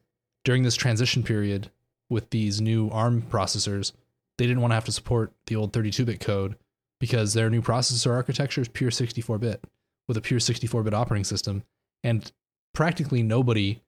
[0.44, 1.70] during this transition period
[2.10, 3.92] with these new arm processors
[4.38, 6.56] they didn't want to have to support the old 32-bit code
[7.00, 9.62] because their new processor architecture is pure 64-bit
[10.08, 11.62] with a pure 64-bit operating system
[12.02, 12.32] and
[12.74, 13.80] practically nobody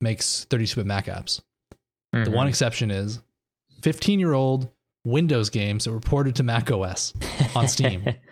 [0.00, 1.40] makes 32-bit mac apps
[2.12, 2.34] the Mhm.
[2.34, 3.20] one exception is
[3.82, 4.68] 15 year old
[5.04, 7.14] Windows games that were ported to Mac OS,
[7.56, 8.04] on Steam.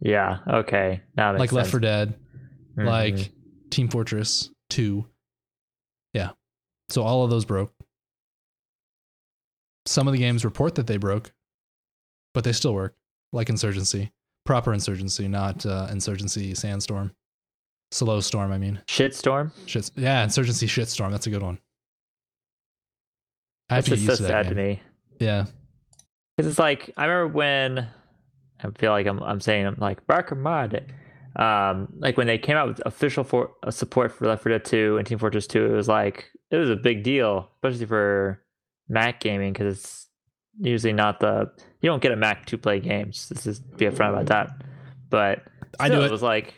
[0.00, 0.38] yeah.
[0.48, 1.00] Okay.
[1.16, 1.82] Now like makes Left 4 sense.
[1.82, 2.18] Dead,
[2.78, 2.86] Mhm.
[2.86, 3.32] like
[3.70, 5.06] Team Fortress 2.
[6.12, 6.30] Yeah.
[6.88, 7.72] So all of those broke.
[9.86, 11.32] Some of the games report that they broke,
[12.34, 12.96] but they still work,
[13.32, 14.12] like Insurgency.
[14.44, 17.14] Proper Insurgency, not uh, Insurgency Sandstorm.
[17.92, 18.80] Slow Storm, I mean.
[18.88, 19.52] Shitstorm.
[19.66, 19.92] Shits.
[19.96, 21.10] Yeah, Insurgency Shitstorm.
[21.12, 21.58] That's a good one.
[23.70, 24.82] I have That's to get so to that sad to me.
[25.20, 25.46] Yeah.
[26.36, 27.88] Because it's like I remember when
[28.62, 30.86] I feel like I'm I'm saying I'm like back in my day.
[31.36, 34.64] Um, like when they came out with official for uh, support for Left 4 Dead
[34.64, 38.42] 2 and Team Fortress 2, it was like it was a big deal, especially for
[38.88, 40.06] Mac gaming because it's
[40.58, 41.50] usually not the
[41.82, 43.28] you don't get a Mac to play games.
[43.28, 44.48] This is be upfront about that.
[45.10, 45.42] But
[45.78, 46.06] I knew it.
[46.06, 46.54] It was like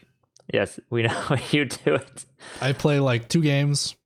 [0.54, 2.24] yes, we know you do it.
[2.61, 3.96] I play like two games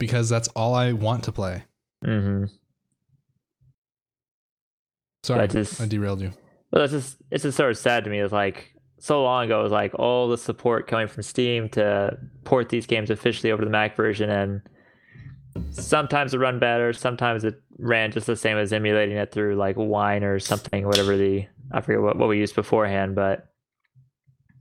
[0.00, 1.62] because that's all I want to play.
[2.04, 2.46] hmm
[5.22, 6.32] Sorry, I just- I derailed you.
[6.76, 8.20] But it's just it's just sort of sad to me.
[8.20, 12.18] It's like so long ago, it was like all the support coming from Steam to
[12.44, 14.60] port these games officially over to the Mac version, and
[15.70, 19.76] sometimes it run better, sometimes it ran just the same as emulating it through like
[19.78, 23.46] Wine or something, whatever the I forget what, what we used beforehand, but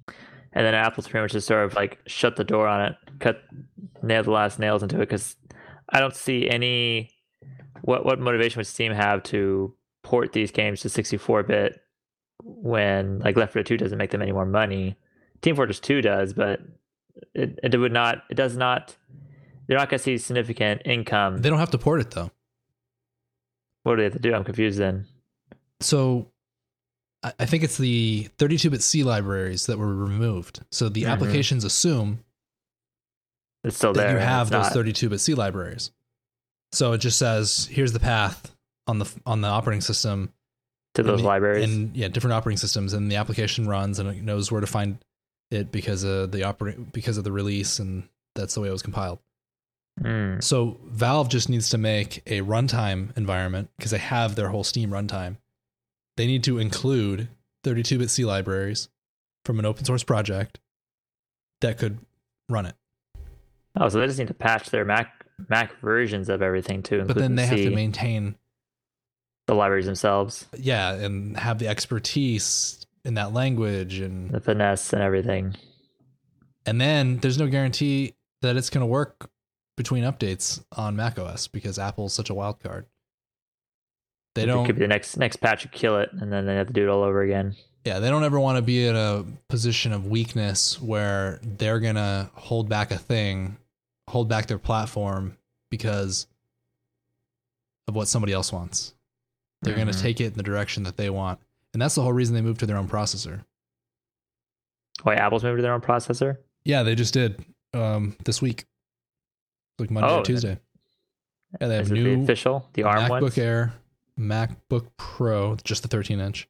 [0.07, 3.43] and then Apple's pretty much just sort of like shut the door on it, cut
[4.01, 5.35] nailed the last nails into it because
[5.89, 7.09] I don't see any
[7.81, 11.81] what what motivation would Steam have to port these games to 64 bit
[12.47, 14.95] when like Left 4 Dead 2 doesn't make them any more money.
[15.41, 16.61] Team Fortress 2 does, but
[17.33, 18.95] it, it would not it does not
[19.67, 21.39] they're not going to see significant income.
[21.39, 22.29] They don't have to port it though.
[23.83, 24.33] what do they have to do?
[24.33, 25.05] I'm confused then.
[25.81, 26.31] So
[27.23, 30.59] I think it's the 32-bit C libraries that were removed.
[30.71, 31.09] So the Mhm.
[31.11, 32.19] applications assume
[33.63, 34.11] It's still that there.
[34.13, 34.73] you have those not.
[34.73, 35.89] 32-bit C libraries.
[36.71, 38.55] So it just says here's the path
[38.87, 40.31] on the on the operating system
[40.95, 41.63] to those and libraries.
[41.63, 44.97] and yeah, different operating systems, and the application runs and it knows where to find
[45.51, 48.81] it because of the operate because of the release, and that's the way it was
[48.81, 49.19] compiled.
[50.01, 50.43] Mm.
[50.43, 54.89] So Valve just needs to make a runtime environment because they have their whole Steam
[54.89, 55.37] runtime.
[56.17, 57.29] They need to include
[57.63, 58.89] 32-bit C libraries
[59.45, 60.59] from an open source project
[61.61, 61.99] that could
[62.49, 62.75] run it.
[63.77, 67.03] Oh, so they just need to patch their Mac Mac versions of everything too.
[67.03, 68.35] But then they have to maintain,
[69.47, 75.01] the libraries themselves, yeah, and have the expertise in that language and the finesse and
[75.01, 75.55] everything.
[76.65, 79.29] And then there's no guarantee that it's going to work
[79.77, 82.87] between updates on macOS because Apple's such a wild card.
[84.33, 86.55] They It don't It could be the next next patch kill it, and then they
[86.55, 87.55] have to do it all over again.
[87.85, 91.95] yeah, they don't ever want to be in a position of weakness where they're going
[91.95, 93.57] to hold back a thing,
[94.09, 95.37] hold back their platform
[95.69, 96.25] because
[97.87, 98.94] of what somebody else wants.
[99.65, 99.93] They're going Mhm.
[99.93, 101.39] to take it in the direction that they want.
[101.73, 103.43] And that's the whole reason they moved to their own processor.
[105.03, 106.37] Wait, Apple's moved to their own processor.
[106.63, 108.65] Yeah, they just did um, this week.
[109.77, 110.57] Like Monday Oh, or Tuesday.
[111.59, 113.37] Yeah, they have Is it the new official, the ARM MacBook ones?
[113.37, 113.73] Air,
[114.17, 116.47] MacBook Pro, just the 13 inch,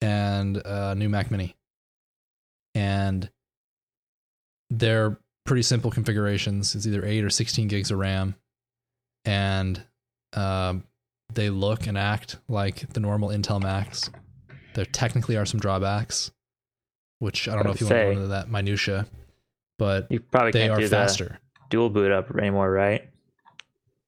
[0.00, 1.54] and uh, new Mac Mini.
[2.74, 3.30] And
[4.70, 6.74] they're pretty simple configurations.
[6.74, 8.34] It's either 8 or 16 gigs of RAM.
[9.24, 9.82] And
[10.34, 10.84] um,
[11.34, 14.10] they look and act like the normal Intel Macs.
[14.74, 16.30] There technically are some drawbacks,
[17.18, 19.06] which I don't know if you want to go into that minutia,
[19.78, 21.38] but You probably they can't are faster.
[21.70, 23.02] dual boot up anymore, right?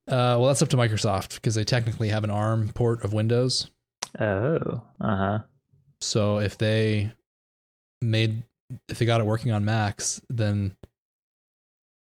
[0.09, 3.71] Uh, well, that's up to Microsoft because they technically have an ARM port of Windows.
[4.19, 5.39] Oh, uh huh.
[6.01, 7.13] So if they
[8.01, 8.43] made,
[8.89, 10.75] if they got it working on Macs, then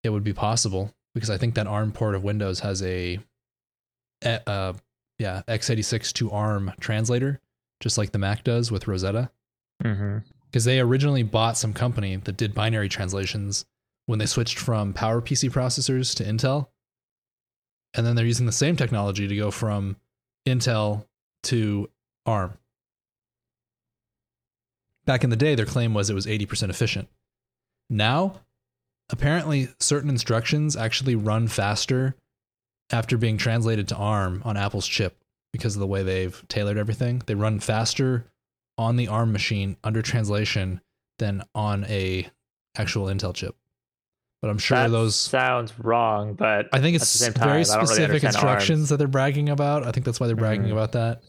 [0.02, 3.20] it would be possible because I think that ARM port of Windows has a,
[4.22, 4.72] eh, uh,
[5.20, 7.40] yeah, x86 to ARM translator,
[7.78, 9.30] just like the Mac does with Rosetta.
[9.84, 10.18] Mm-hmm.
[10.46, 13.66] Because they originally bought some company that did binary translations
[14.06, 16.68] when they switched from PowerPC processors to Intel.
[17.92, 19.96] And then they're using the same technology to go from
[20.48, 21.04] Intel
[21.44, 21.90] to
[22.24, 22.54] ARM.
[25.04, 27.08] Back in the day, their claim was it was 80% efficient.
[27.90, 28.40] Now,
[29.10, 32.16] apparently, certain instructions actually run faster
[32.92, 35.16] after being translated to ARM on Apple's chip
[35.52, 37.22] because of the way they've tailored everything.
[37.26, 38.26] They run faster
[38.78, 40.80] on the ARM machine under translation
[41.18, 42.28] than on a
[42.76, 43.54] actual Intel chip.
[44.42, 47.48] But I'm sure that those sounds wrong, but I think at it's the same time,
[47.48, 48.88] very don't really specific instructions ARMs.
[48.88, 49.86] that they're bragging about.
[49.86, 50.72] I think that's why they're bragging Mhm.
[50.72, 51.20] about that.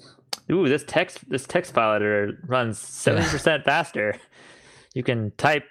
[0.50, 4.16] Ooh, this text this text file editor runs seventy percent faster.
[4.94, 5.64] You can type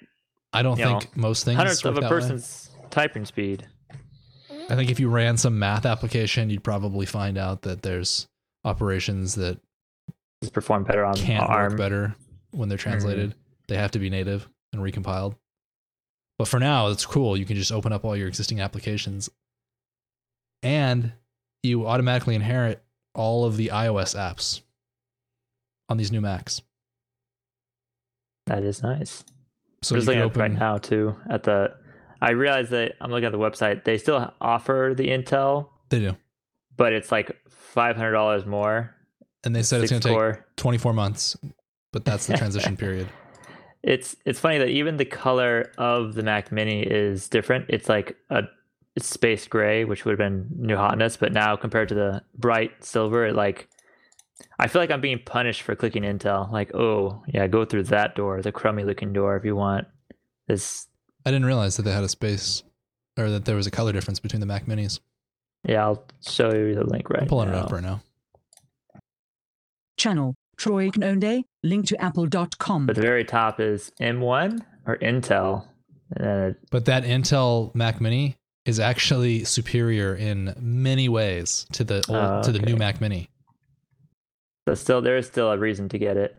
[0.53, 2.09] I don't think most things hundredths of a that way.
[2.11, 3.67] person's typing speed.
[4.71, 8.29] I think if you ran some math application, you'd probably find out that there's
[8.65, 9.59] operations that
[10.43, 11.73] Just perform better on can't ARM.
[11.73, 12.15] work better
[12.53, 12.91] when they're Mm-hmm.
[12.91, 13.35] translated.
[13.69, 15.35] They have to be native and recompiled.
[16.39, 17.37] But for now, it's cool.
[17.37, 19.29] You can just open up all your existing applications
[20.63, 21.13] and
[21.63, 22.83] you automatically inherit
[23.15, 24.63] all of the iOS apps
[25.89, 26.63] on these new Macs.
[28.47, 29.25] That is nice.
[29.83, 31.17] So I'm you just can looking open right now too.
[31.29, 31.75] At the,
[32.21, 33.85] I realize that I'm looking at the website.
[33.85, 36.17] They still offer the Intel, They do.
[36.77, 38.95] but it's like five hundred dollars more.
[39.45, 40.47] And they said it's going to take core.
[40.57, 41.35] 24 months,
[41.93, 43.09] but that's the transition period.
[43.83, 47.65] It's it's funny that even the color of the Mac Mini is different.
[47.71, 48.43] It's like a
[48.97, 52.85] it's space gray, which would have been new hotness, but now compared to the bright
[52.85, 53.69] silver, it like
[54.59, 56.53] I feel like I'm being punished for clicking Intel.
[56.53, 59.87] Like, oh yeah, go through that door, the crummy looking door, if you want
[60.49, 60.87] this.
[61.27, 62.63] I didn't realize that they had a space
[63.19, 65.01] or that there was a color difference between the Mac Minis.
[65.65, 67.23] Yeah, I'll show you the link right.
[67.23, 68.01] I'm pulling it up right now.
[69.97, 72.87] Channel Troy Knonde, link to apple.com.
[72.87, 75.67] But the very top is M1 or Intel.
[76.17, 81.85] And then it- But that Intel Mac Mini is actually superior in many ways to
[81.85, 82.79] the old, Oh, to the new okay.
[82.79, 83.29] Mac Mini.
[84.69, 86.37] so still there is still a reason to get it.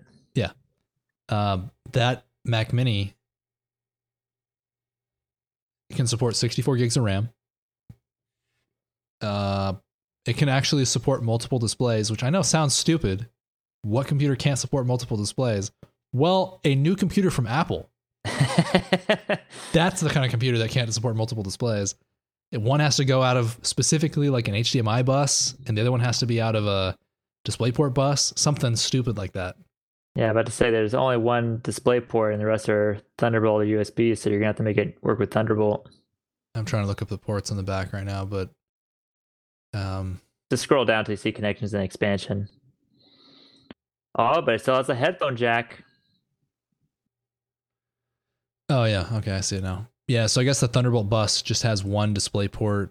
[1.30, 3.14] Um, that Mac Mini
[5.96, 7.30] can support 64 gigs of RAM.
[9.22, 9.74] Uh,
[10.26, 13.28] it can actually support multiple displays, which I know sounds stupid.
[13.84, 15.72] What computer can't support multiple displays?
[16.14, 17.90] Well, a new computer from Apple.
[19.74, 21.96] That's the kind of computer that can't support multiple displays.
[22.52, 26.02] One has to go out of specifically like an HDMI bus, and the other one
[26.02, 26.98] has to be out of a
[27.48, 29.56] DisplayPort bus, something stupid like that.
[30.16, 33.66] Yeah, about to say there's only one display port and the rest are Thunderbolt or
[33.66, 35.90] USB, so you're gonna have to make it work with Thunderbolt.
[36.54, 38.50] I'm trying to look up the ports on the back right now, but
[39.74, 40.20] um,
[40.50, 42.50] Just scroll down you see connections and expansion.
[44.20, 45.82] Oh, but it still has a headphone jack.
[48.70, 49.88] oh yeah, okay, I see it now.
[50.08, 52.90] Yeah, so I guess the Thunderbolt bus just has one DisplayPort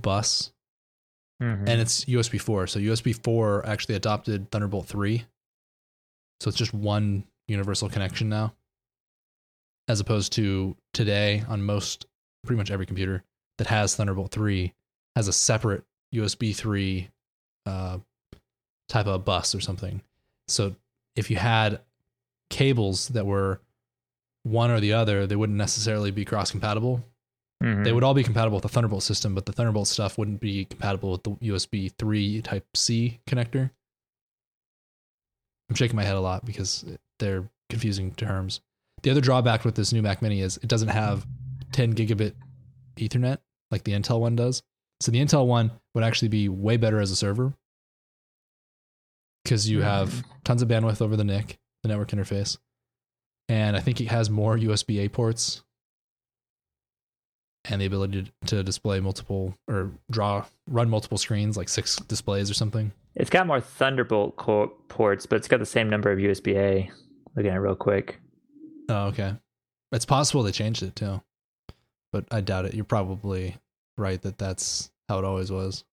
[0.00, 0.50] bus,
[1.42, 1.68] Mhm.
[1.68, 2.66] and it's USB 4.
[2.66, 5.26] So USB 4 actually adopted Thunderbolt 3,
[6.40, 8.54] so it's just one universal connection now,
[9.88, 12.06] as opposed to today on most,
[12.44, 13.24] pretty much every computer
[13.58, 14.72] that has Thunderbolt 3
[15.16, 17.08] has a separate USB 3
[17.66, 17.98] uh,
[18.88, 20.00] type of bus or something.
[20.46, 20.74] So
[21.16, 21.80] if you had
[22.50, 23.60] cables that were
[24.44, 27.04] one or the other, they wouldn't necessarily be cross compatible.
[27.62, 27.84] Mhm.
[27.84, 30.64] They would all be compatible with the Thunderbolt system, but the Thunderbolt stuff wouldn't be
[30.64, 33.70] compatible with the USB 3 Type C connector.
[35.68, 36.84] I'm shaking my head a lot because
[37.18, 38.60] they're confusing terms.
[39.02, 41.26] The other drawback with this new Mac Mini is it doesn't have
[41.72, 42.34] 10 gigabit
[42.96, 43.38] Ethernet
[43.70, 44.62] like the Intel one does.
[45.00, 47.54] So the Intel one would actually be way better as a server
[49.44, 52.58] because you have tons of bandwidth over the NIC, the network interface,
[53.48, 55.62] and I think it has more USB A ports
[57.64, 62.54] and the ability to, display multiple or draw run multiple screens like six displays or
[62.54, 62.92] something.
[63.18, 66.90] It's got more Thunderbolt co- ports, but it's got the same number of USB A.
[67.34, 68.20] Looking at it real quick.
[68.88, 69.34] Oh, okay.
[69.92, 71.20] It's possible they changed it too,
[72.12, 72.74] but I doubt it.
[72.74, 73.56] You're probably
[73.96, 75.84] right that that's how it always was.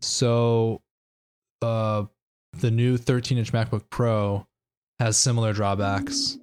[0.00, 0.80] So,
[1.60, 2.04] uh,
[2.58, 4.46] the new 13 inch MacBook Pro
[4.98, 6.38] has similar drawbacks.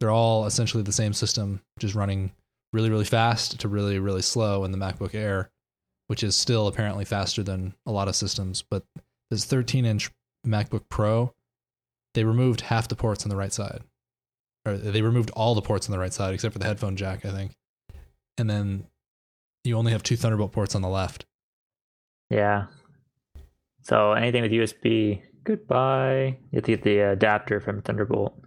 [0.00, 2.32] They're all essentially the same system, just running
[2.72, 5.50] really, really fast to really, really slow in the MacBook Air.
[6.06, 8.62] Which is still apparently faster than a lot of systems.
[8.62, 8.84] But
[9.30, 10.10] this 13 inch
[10.46, 11.34] MacBook Pro,
[12.14, 13.82] they removed half the ports on the right side,
[14.66, 17.24] or they removed all the ports on the right side except for the headphone jack,
[17.24, 17.52] I think.
[18.36, 18.86] And then
[19.64, 21.24] you only have two Thunderbolt ports on the left.
[22.30, 22.66] Yeah.
[23.82, 26.38] So anything with USB, goodbye.
[26.50, 28.38] You have to get the adapter from Thunderbolt.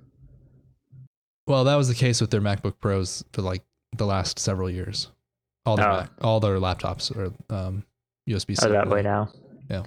[1.47, 3.64] Well, that was the case with their MacBook Pros for like
[3.95, 5.10] the last several years.
[5.68, 6.07] All their Oh.
[6.22, 7.84] All their laptops are um,
[8.30, 8.65] USB C.
[8.65, 9.30] Oh, that way now.
[9.70, 9.84] Yeah.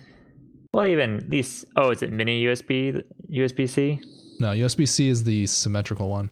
[0.73, 1.65] Well, even these.
[1.77, 3.03] Oh, is it mini USB?
[3.31, 4.01] USB C?
[4.39, 6.31] No, USB C is the symmetrical one.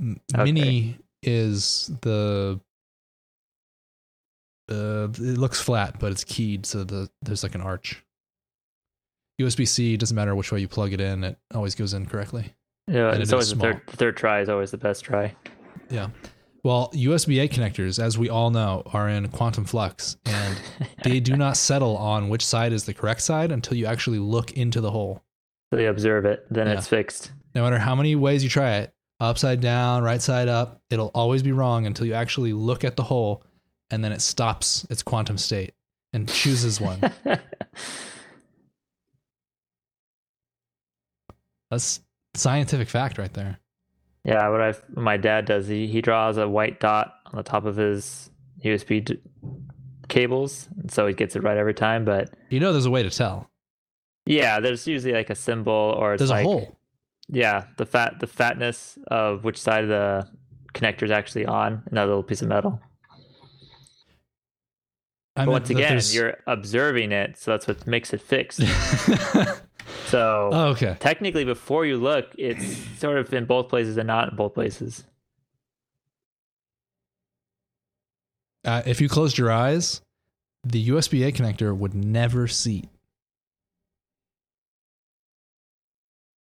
[0.00, 0.44] Okay.
[0.44, 2.60] Mini is the.
[4.68, 8.02] Uh, it looks flat, but it's keyed, so the there's like an arch.
[9.40, 12.54] USB C doesn't matter which way you plug it in; it always goes in correctly.
[12.88, 13.82] Yeah, And it's is always the third.
[13.86, 15.34] The third try is always the best try.
[15.90, 16.08] Yeah.
[16.66, 20.60] Well, USB A connectors, as we all know, are in quantum flux, and
[21.04, 24.50] they do not settle on which side is the correct side until you actually look
[24.54, 25.22] into the hole.
[25.72, 26.72] So you observe it, then Yeah.
[26.72, 27.30] it's fixed.
[27.54, 31.44] No matter how many ways you try it, upside down, right side up, it'll always
[31.44, 33.44] be wrong until you actually look at the hole
[33.90, 35.72] and then it stops its quantum state
[36.12, 36.98] and chooses one.
[41.70, 42.00] That's
[42.34, 43.60] scientific fact right there.
[44.26, 47.64] Yeah, what I my dad does, he he draws a white dot on the top
[47.64, 48.28] of his
[48.64, 49.18] USB d-
[50.08, 52.04] cables, and so he gets it right every time.
[52.04, 53.48] But You know there's a way to tell.
[54.26, 56.76] yeah, there's usually like a symbol or There's like a hole.
[57.28, 60.28] yeah, the fat the fatness of which side of the
[60.74, 62.80] connector is actually on that little piece of metal.
[65.38, 68.60] I But meant once again, there's- you're observing it, so that's what makes it fixed.
[70.06, 70.96] so oh, okay.
[71.00, 75.04] technically, before you look, it's sort of in both places and not in both places.
[78.64, 80.00] Uh, if you closed your eyes,
[80.64, 82.88] the USB A connector would never seat.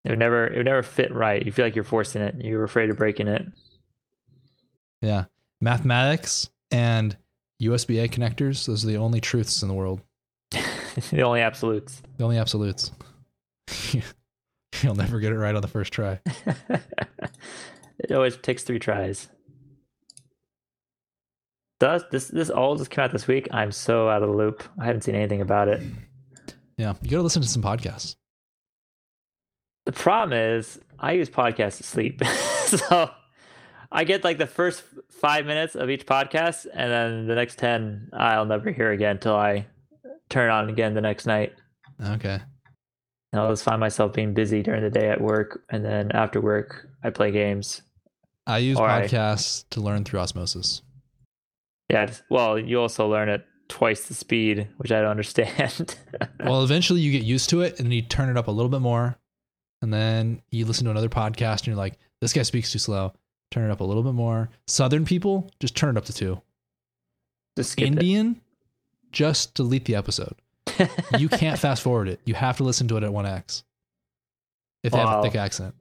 [0.06, 1.46] It would never it would never fit right.
[1.46, 2.36] You feel like you're forcing it.
[2.40, 3.46] You're afraid of breaking it.
[5.02, 5.26] Yeah.
[5.62, 7.16] Mathematics and
[7.62, 10.02] USB A connectors, those are the only truths in the world.
[10.52, 12.02] the only absolutes.
[12.18, 12.92] The only absolutes.
[14.82, 16.20] You'll never get it right on the first try.
[18.00, 19.30] it always takes three tries.
[21.80, 23.48] Does this this all just came out this week?
[23.52, 24.64] I'm so out of the loop.
[24.80, 25.82] I haven't seen anything about it.
[26.78, 26.94] Yeah.
[27.02, 28.16] You got to listen to some podcasts.
[29.86, 32.24] The problem is I use podcasts to sleep.
[32.66, 33.12] so
[33.92, 38.10] I get like the first five minutes of each podcast and then the next ten
[38.14, 39.68] I'll never hear again until I
[40.30, 41.54] turn on again the next night.
[42.02, 42.40] Okay.
[43.34, 46.40] And I'll just find myself being busy during the day at work and then after
[46.40, 47.82] work I play games.
[48.46, 50.84] I use podcasts to learn through osmosis.
[51.90, 55.96] Yeah, well, you also learn at twice the speed, which I don't understand.
[56.46, 58.82] well, eventually you get used to it and you turn it up a little bit
[58.82, 59.18] more.
[59.82, 63.14] And then you listen to another podcast and you're like, this guy speaks too slow.
[63.50, 64.50] Turn it up a little bit more.
[64.68, 66.40] Southern people, just turn it up to two.
[67.58, 67.88] Just skip it.
[67.88, 68.42] Indian,
[69.12, 70.36] just delete the episode.
[71.18, 72.20] You can't fast forward it.
[72.26, 73.64] You have to listen to it at 1x.
[74.84, 75.76] If they have a thick accent.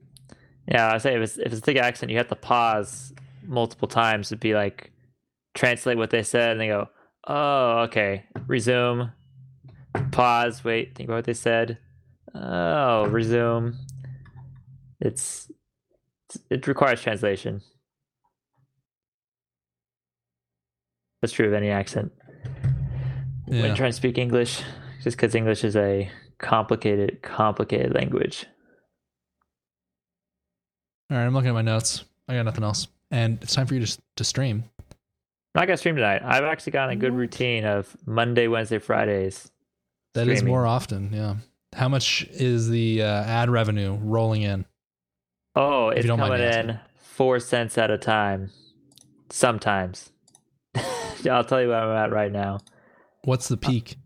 [0.67, 3.13] Yeah, I say if it's if it's a thick accent, you have to pause
[3.45, 4.91] multiple times to be like
[5.55, 6.87] translate what they said, and they go,
[7.27, 9.11] "Oh, okay." Resume.
[10.11, 10.63] Pause.
[10.63, 10.95] Wait.
[10.95, 11.77] Think about what they said.
[12.33, 13.75] Oh, resume.
[15.01, 15.51] It's
[16.49, 17.61] it requires translation.
[21.21, 22.11] That's true of any accent.
[23.47, 23.61] Yeah.
[23.61, 24.61] When trying to speak English,
[25.03, 28.45] just because English is a complicated, complicated language.
[31.11, 32.05] All right, I'm looking at my notes.
[32.27, 32.87] I got nothing else.
[33.11, 34.63] And it's time for you to, to stream.
[34.79, 36.21] I'm not gonna stream tonight.
[36.23, 39.51] I've actually gotten a good routine of Monday, Wednesday, Fridays.
[40.13, 40.53] That is streaming.
[40.53, 41.11] more often.
[41.13, 41.35] Yeah.
[41.75, 44.65] How much is the uh, ad revenue rolling in?
[45.55, 48.49] Oh, If it's you don't mind coming in four cents at a time.
[49.29, 50.11] Sometimes.
[51.29, 52.59] I'll tell you where I'm at right now.
[53.23, 53.97] What's the peak?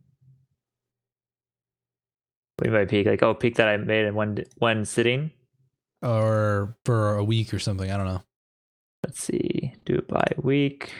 [2.61, 5.31] We might peak like oh peak that I made in one one sitting.
[6.01, 7.91] Or for a week or something?
[7.91, 8.23] I don't know.
[9.03, 10.91] Let's see, do it by week.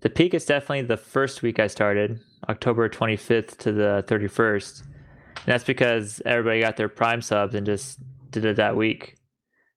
[0.00, 4.82] The peak is definitely the first week I started, October 25th to the 31st.
[4.82, 7.98] And that's because everybody got their Prime subs and just
[8.30, 9.16] did it that week,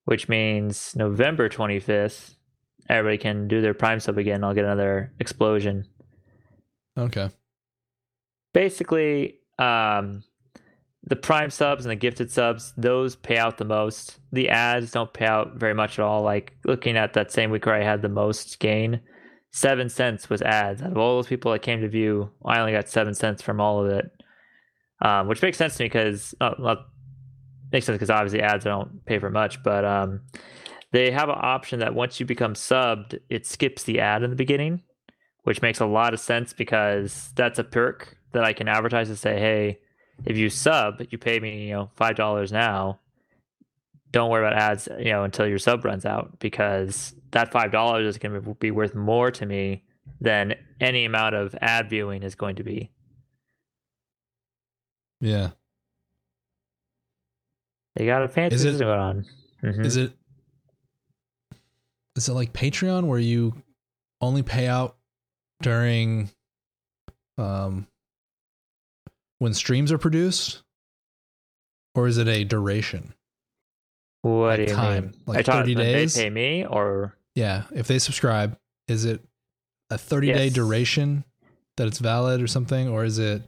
[0.06, 2.36] which means November 25th,
[2.90, 4.44] everybody can do their Prime sub again.
[4.44, 5.86] I'll get another explosion.
[6.98, 7.30] Okay.
[8.54, 10.24] Basically, um,
[11.08, 14.20] the Prime subs and the gifted subs, those pay out the most.
[14.34, 16.22] The ads don't pay out very much at all.
[16.22, 19.00] Like looking at that same week where I had the most gain,
[19.52, 20.82] seven cents was ads.
[20.82, 23.62] Out of all those people that came to view, I only got seven cents from
[23.62, 24.12] all of it,
[25.02, 26.86] um, which makes sense to me because uh, well,
[27.72, 30.24] makes sense because obviously ads don't pay for much, but um,
[30.92, 34.36] they have an option that once you become subbed, it skips the ad in the
[34.36, 34.84] beginning,
[35.44, 39.16] which makes a lot of sense because that's a perk that I can advertise to
[39.16, 39.80] say, hey,
[40.26, 43.00] if you sub, you pay me, you know, five dollars now.
[44.12, 48.06] Don't worry about ads, you know, until your sub runs out because that five dollars
[48.08, 49.84] is going to be worth more to me
[50.22, 52.90] than any amount of ad viewing is going to be.
[55.20, 55.50] Yeah.
[57.96, 59.26] They got a fancy Is it- system going on.
[59.64, 59.86] Mhm.
[59.86, 60.14] Is it
[62.16, 63.62] is it like Patreon where you
[64.22, 64.98] only pay out
[65.62, 66.30] during
[67.38, 67.88] um
[69.40, 70.62] when streams are produced?
[71.96, 73.14] Or is it a duration?
[74.22, 75.14] what like do you time, mean?
[75.26, 76.14] like Are you talking 30 days?
[76.16, 78.58] They pay me or Yeah, if they subscribe,
[78.88, 79.22] is it
[79.90, 80.54] a 30 day Yes.
[80.54, 81.24] duration
[81.78, 83.44] that it's valid or something or is it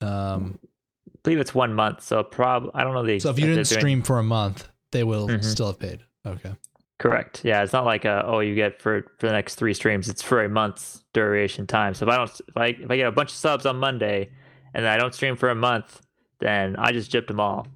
[0.00, 2.02] um I believe it's one month.
[2.02, 4.68] So prob I don't know the so if you didn't doing- stream for a month,
[4.92, 5.42] they will Mhm.
[5.44, 6.00] still have paid.
[6.24, 6.54] Okay.
[6.98, 7.44] Correct.
[7.44, 10.08] Yeah, it's not like a, oh you get for for the next three streams.
[10.08, 11.94] It's for a month's duration time.
[11.94, 14.30] So if I don't if I if I get a bunch of subs on Monday
[14.76, 16.00] and I don't stream for a month,
[16.38, 17.66] then I just gypped them all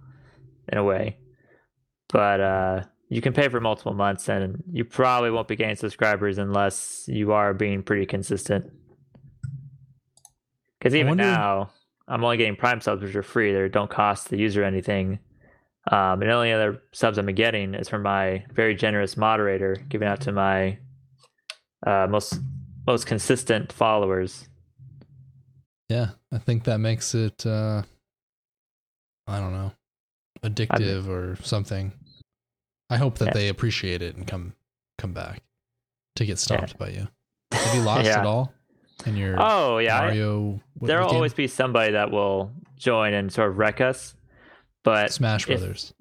[0.68, 1.16] in a way.
[2.12, 6.38] But uh you can pay for multiple months and you probably won't be gaining subscribers
[6.38, 8.70] unless you are being pretty consistent.
[10.78, 11.70] Because even wonder- now,
[12.06, 13.52] I'm only getting Prime subs, which are free.
[13.52, 15.18] They don't cost the user anything.
[15.90, 20.06] Um, and the only other subs I'm getting is from my very generous moderator, giving
[20.06, 20.78] out to my
[21.86, 22.38] uh, most
[22.86, 24.48] most consistent followers.
[25.90, 27.82] Yeah, I think that makes it uh
[29.26, 29.72] I don't know,
[30.42, 31.92] addictive or something.
[32.88, 33.34] I hope that Yeah.
[33.34, 34.54] they appreciate it and come
[34.98, 35.42] come back
[36.16, 37.08] to get stopped by you.
[37.52, 38.20] Have you lost Yeah.
[38.20, 38.52] at all
[39.04, 40.60] in your Oh yeah, Mario?
[40.78, 44.14] what- there'll always be somebody that will join and sort of wreck us.
[44.84, 45.92] But Smash if- Brothers.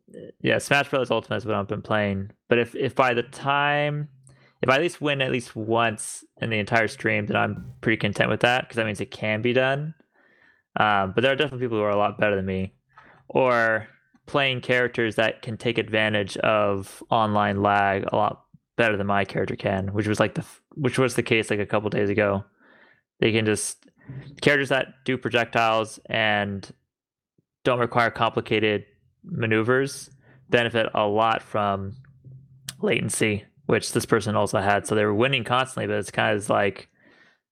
[0.42, 1.12] yeah, Smash Bros.
[1.12, 2.32] Ultimate is what I've been playing.
[2.48, 4.08] But if if by the time
[4.62, 7.98] if I at least win at least once in the entire stream, then I'm pretty
[7.98, 9.94] content with that because that means it can be done.
[10.76, 12.74] Um, but there are definitely people who are a lot better than me,
[13.28, 13.88] or
[14.26, 18.44] playing characters that can take advantage of online lag a lot
[18.78, 20.46] better than my character can, which was like the
[20.76, 22.44] which was the case like a couple days ago.
[23.20, 23.88] They can just
[24.42, 26.70] characters that do projectiles and
[27.64, 28.86] don't require complicated
[29.24, 30.10] maneuvers
[30.50, 31.96] benefit a lot from
[32.82, 34.88] latency, which this person also had.
[34.88, 36.90] So they were winning constantly, but it's kind of like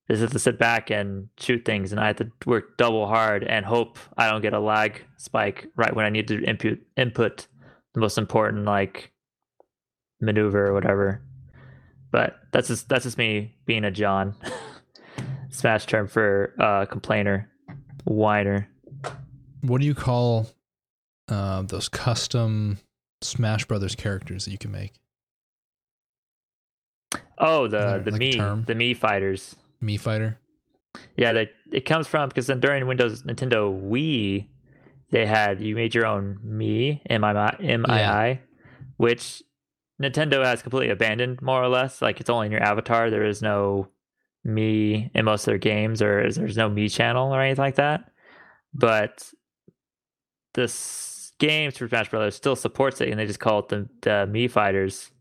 [0.09, 3.43] just have to sit back and shoot things, and I have to work double hard
[3.43, 7.45] and hope I don't get a lag spike right when I need to input input
[7.93, 9.11] the most important like
[10.19, 11.21] maneuver or whatever.
[12.09, 14.35] But that's just that's just me being a John.
[15.51, 17.47] Smash term for uh, complainer,
[18.05, 18.67] whiner.
[19.61, 20.49] What do you call
[21.29, 22.79] uh, those custom
[23.21, 24.93] Smash Brothers characters that you can make?
[27.37, 28.63] Oh, the the like, me term?
[28.65, 29.55] the Mii fighters.
[29.83, 30.39] Mii Fighter.
[31.15, 34.47] Yeah, that it comes from because then during Windows Nintendo Wii,
[35.11, 38.39] they had you made your own Mii M I M I I,
[38.97, 39.43] which
[40.01, 42.01] Nintendo has completely abandoned more or less.
[42.01, 43.09] Like it's only in your avatar.
[43.11, 43.87] There is no
[44.45, 47.75] Mii in most of their games, or is- there's no Mii Channel or anything like
[47.75, 48.09] that.
[48.73, 49.31] But
[50.53, 54.29] this game Super Smash Brothers still supports it, and they just call it the the
[54.31, 55.11] Mii fighters.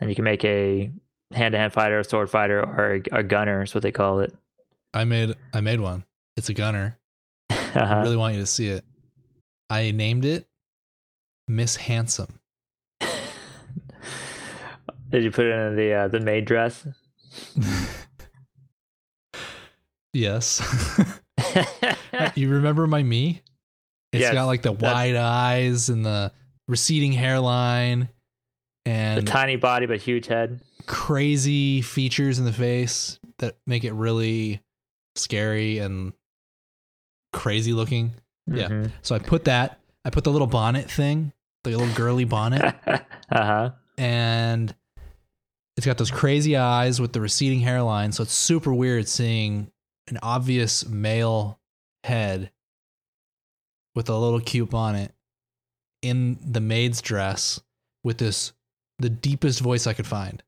[0.00, 0.90] And you can make a
[1.32, 4.34] hand-to-hand fighter, a sword fighter, or a, a gunner is what they call it.
[4.92, 6.04] I made I made one.
[6.36, 6.98] It's a gunner.
[7.50, 8.00] I Uh-huh.
[8.02, 8.84] really want you to see it.
[9.70, 10.46] I named it
[11.48, 12.38] Miss Handsome.
[15.10, 16.86] Did you put it in the uh, the maid dress?
[20.12, 20.60] yes.
[22.34, 23.40] you remember my Mii?
[24.12, 26.32] It's Yes, got like the wide eyes and the
[26.68, 28.08] receding hairline
[28.86, 30.60] and the tiny body but huge head.
[30.86, 34.62] Crazy features in the face that make it really
[35.16, 36.12] scary and
[37.32, 38.12] crazy looking.
[38.46, 38.68] Yeah.
[38.68, 38.92] Mhm.
[39.02, 41.32] So I put that, I put the little bonnet thing,
[41.64, 42.98] the little girly bonnet, uh
[43.30, 43.70] huh.
[43.96, 44.74] and
[45.76, 48.12] it's got those crazy eyes with the receding hairline.
[48.12, 49.70] So it's super weird seeing
[50.08, 51.58] an obvious male
[52.04, 52.50] head
[53.94, 55.12] with a little cute bonnet
[56.02, 57.60] in the maid's dress
[58.04, 58.52] with this
[58.98, 60.42] the deepest voice I could find.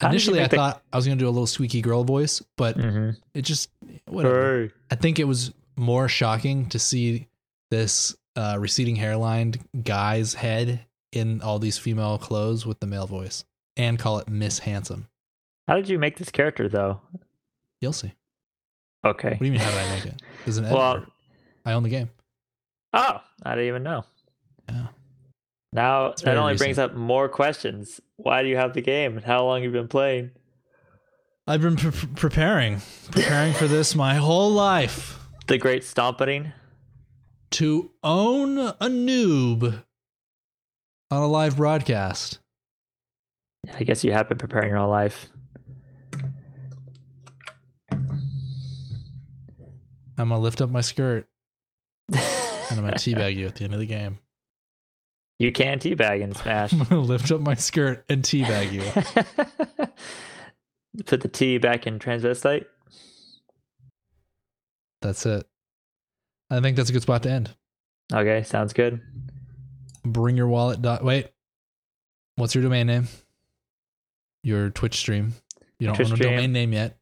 [0.00, 1.80] How did you Initially, I make the- thought I was gonna do a little squeaky
[1.82, 3.70] girl voice, but hmm it just
[4.06, 4.66] whatever.
[4.68, 4.72] Hey.
[4.90, 7.28] I think it was more shocking to see
[7.70, 13.44] this uh, receding hairline guy's head in all these female clothes with the male voice
[13.76, 15.08] and call it Miss Handsome.
[15.66, 17.00] How did you make this character though?
[17.80, 18.12] You'll see.
[19.04, 19.30] Okay.
[19.30, 19.60] What do you mean?
[19.60, 20.22] How did I make it?
[20.44, 20.78] There's an editor.
[20.78, 21.06] Well,
[21.64, 22.10] I own the game.
[22.92, 24.04] oh, I didn't even know.
[24.68, 24.86] Yeah.
[25.72, 26.58] Now that only recent.
[26.66, 28.00] brings up more questions.
[28.18, 29.16] Why do you have the game?
[29.16, 30.32] and How long have you been playing?
[31.46, 36.52] I've been pre- preparing, preparing for this my whole life The Great Stomping.
[37.52, 39.82] to own a noob
[41.10, 42.40] on a live broadcast.
[43.74, 45.28] I guess you have been preparing your whole life.
[50.20, 51.28] I'm gonna lift up my skirt
[52.12, 52.20] and
[52.72, 54.18] I'm gonna teabag you at the end of the game.
[55.38, 56.72] You can teabag in Smash.
[56.74, 59.86] I'm gonna lift up my skirt and teabag you.
[61.06, 62.64] Put the T back in transvestite.
[65.00, 65.46] That's it.
[66.50, 67.54] I think that's a good spot to end.
[68.12, 69.00] Okay, sounds good.
[70.04, 70.82] Bring your wallet.
[70.82, 71.28] Dot, wait,
[72.36, 73.06] what's your domain name?
[74.42, 75.34] Your Twitch stream.
[75.78, 76.30] You don't Twitch own a stream.
[76.30, 76.96] domain name yet.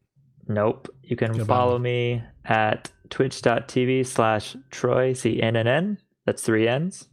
[0.47, 0.89] Nope.
[1.01, 1.45] You can Goodbye.
[1.55, 5.97] follow me at twitch.tv slash Troy, C N N N.
[6.25, 7.07] That's three N's.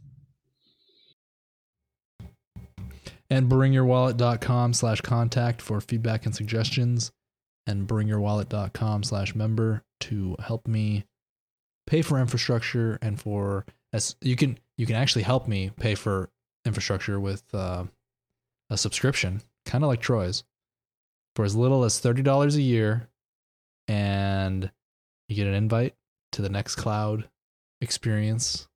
[3.29, 7.11] And bringyourwallet.com slash contact for feedback and suggestions.
[7.67, 11.05] And bringyourwallet.com slash member to help me
[11.87, 16.29] pay for infrastructure and for as you can you can actually help me pay for
[16.65, 17.85] infrastructure with uh,
[18.69, 20.43] a subscription kind of like troy's
[21.35, 23.09] for as little as $30 a year.
[23.87, 24.71] And
[25.27, 25.95] you get an invite
[26.31, 27.25] to the Nextcloud
[27.81, 28.67] experience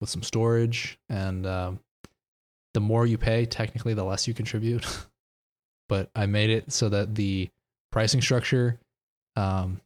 [0.00, 1.80] with some storage and um,
[2.78, 4.86] the more you pay, technically, the less you contribute.
[5.88, 7.50] but I made it so that the
[7.90, 8.78] pricing structure,
[9.34, 9.80] um,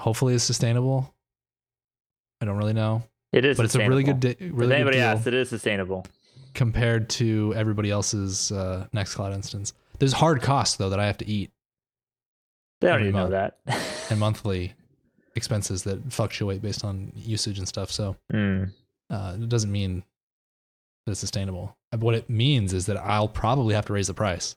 [0.00, 1.14] hopefully, is sustainable.
[2.40, 4.96] I don't really know, It is but it's a really good, If really good anybody
[4.98, 6.06] deal asks, it is sustainable.
[6.54, 9.72] compared to everybody else's uh, Nextcloud instance.
[10.00, 11.50] There's hard costs though that I have to eat
[12.80, 13.58] They even know that.
[14.10, 14.74] and monthly
[15.36, 17.90] expenses that fluctuate based on usage and stuff.
[17.92, 18.72] So Mm.
[19.10, 20.02] uh, it doesn't mean
[21.08, 21.76] that it's sustainable.
[21.98, 24.56] What it means is that I'll probably have to raise the price.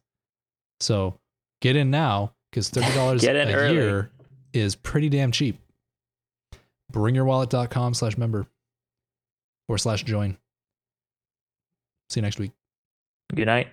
[0.80, 1.18] So
[1.62, 3.74] get in now because thirty dollars a early.
[3.74, 4.12] year
[4.54, 5.58] is pretty damn cheap.
[6.92, 8.46] Bringyourwallet.com slash member
[9.70, 10.38] or slash join.
[12.10, 12.52] See you next week.
[13.34, 13.70] Good night.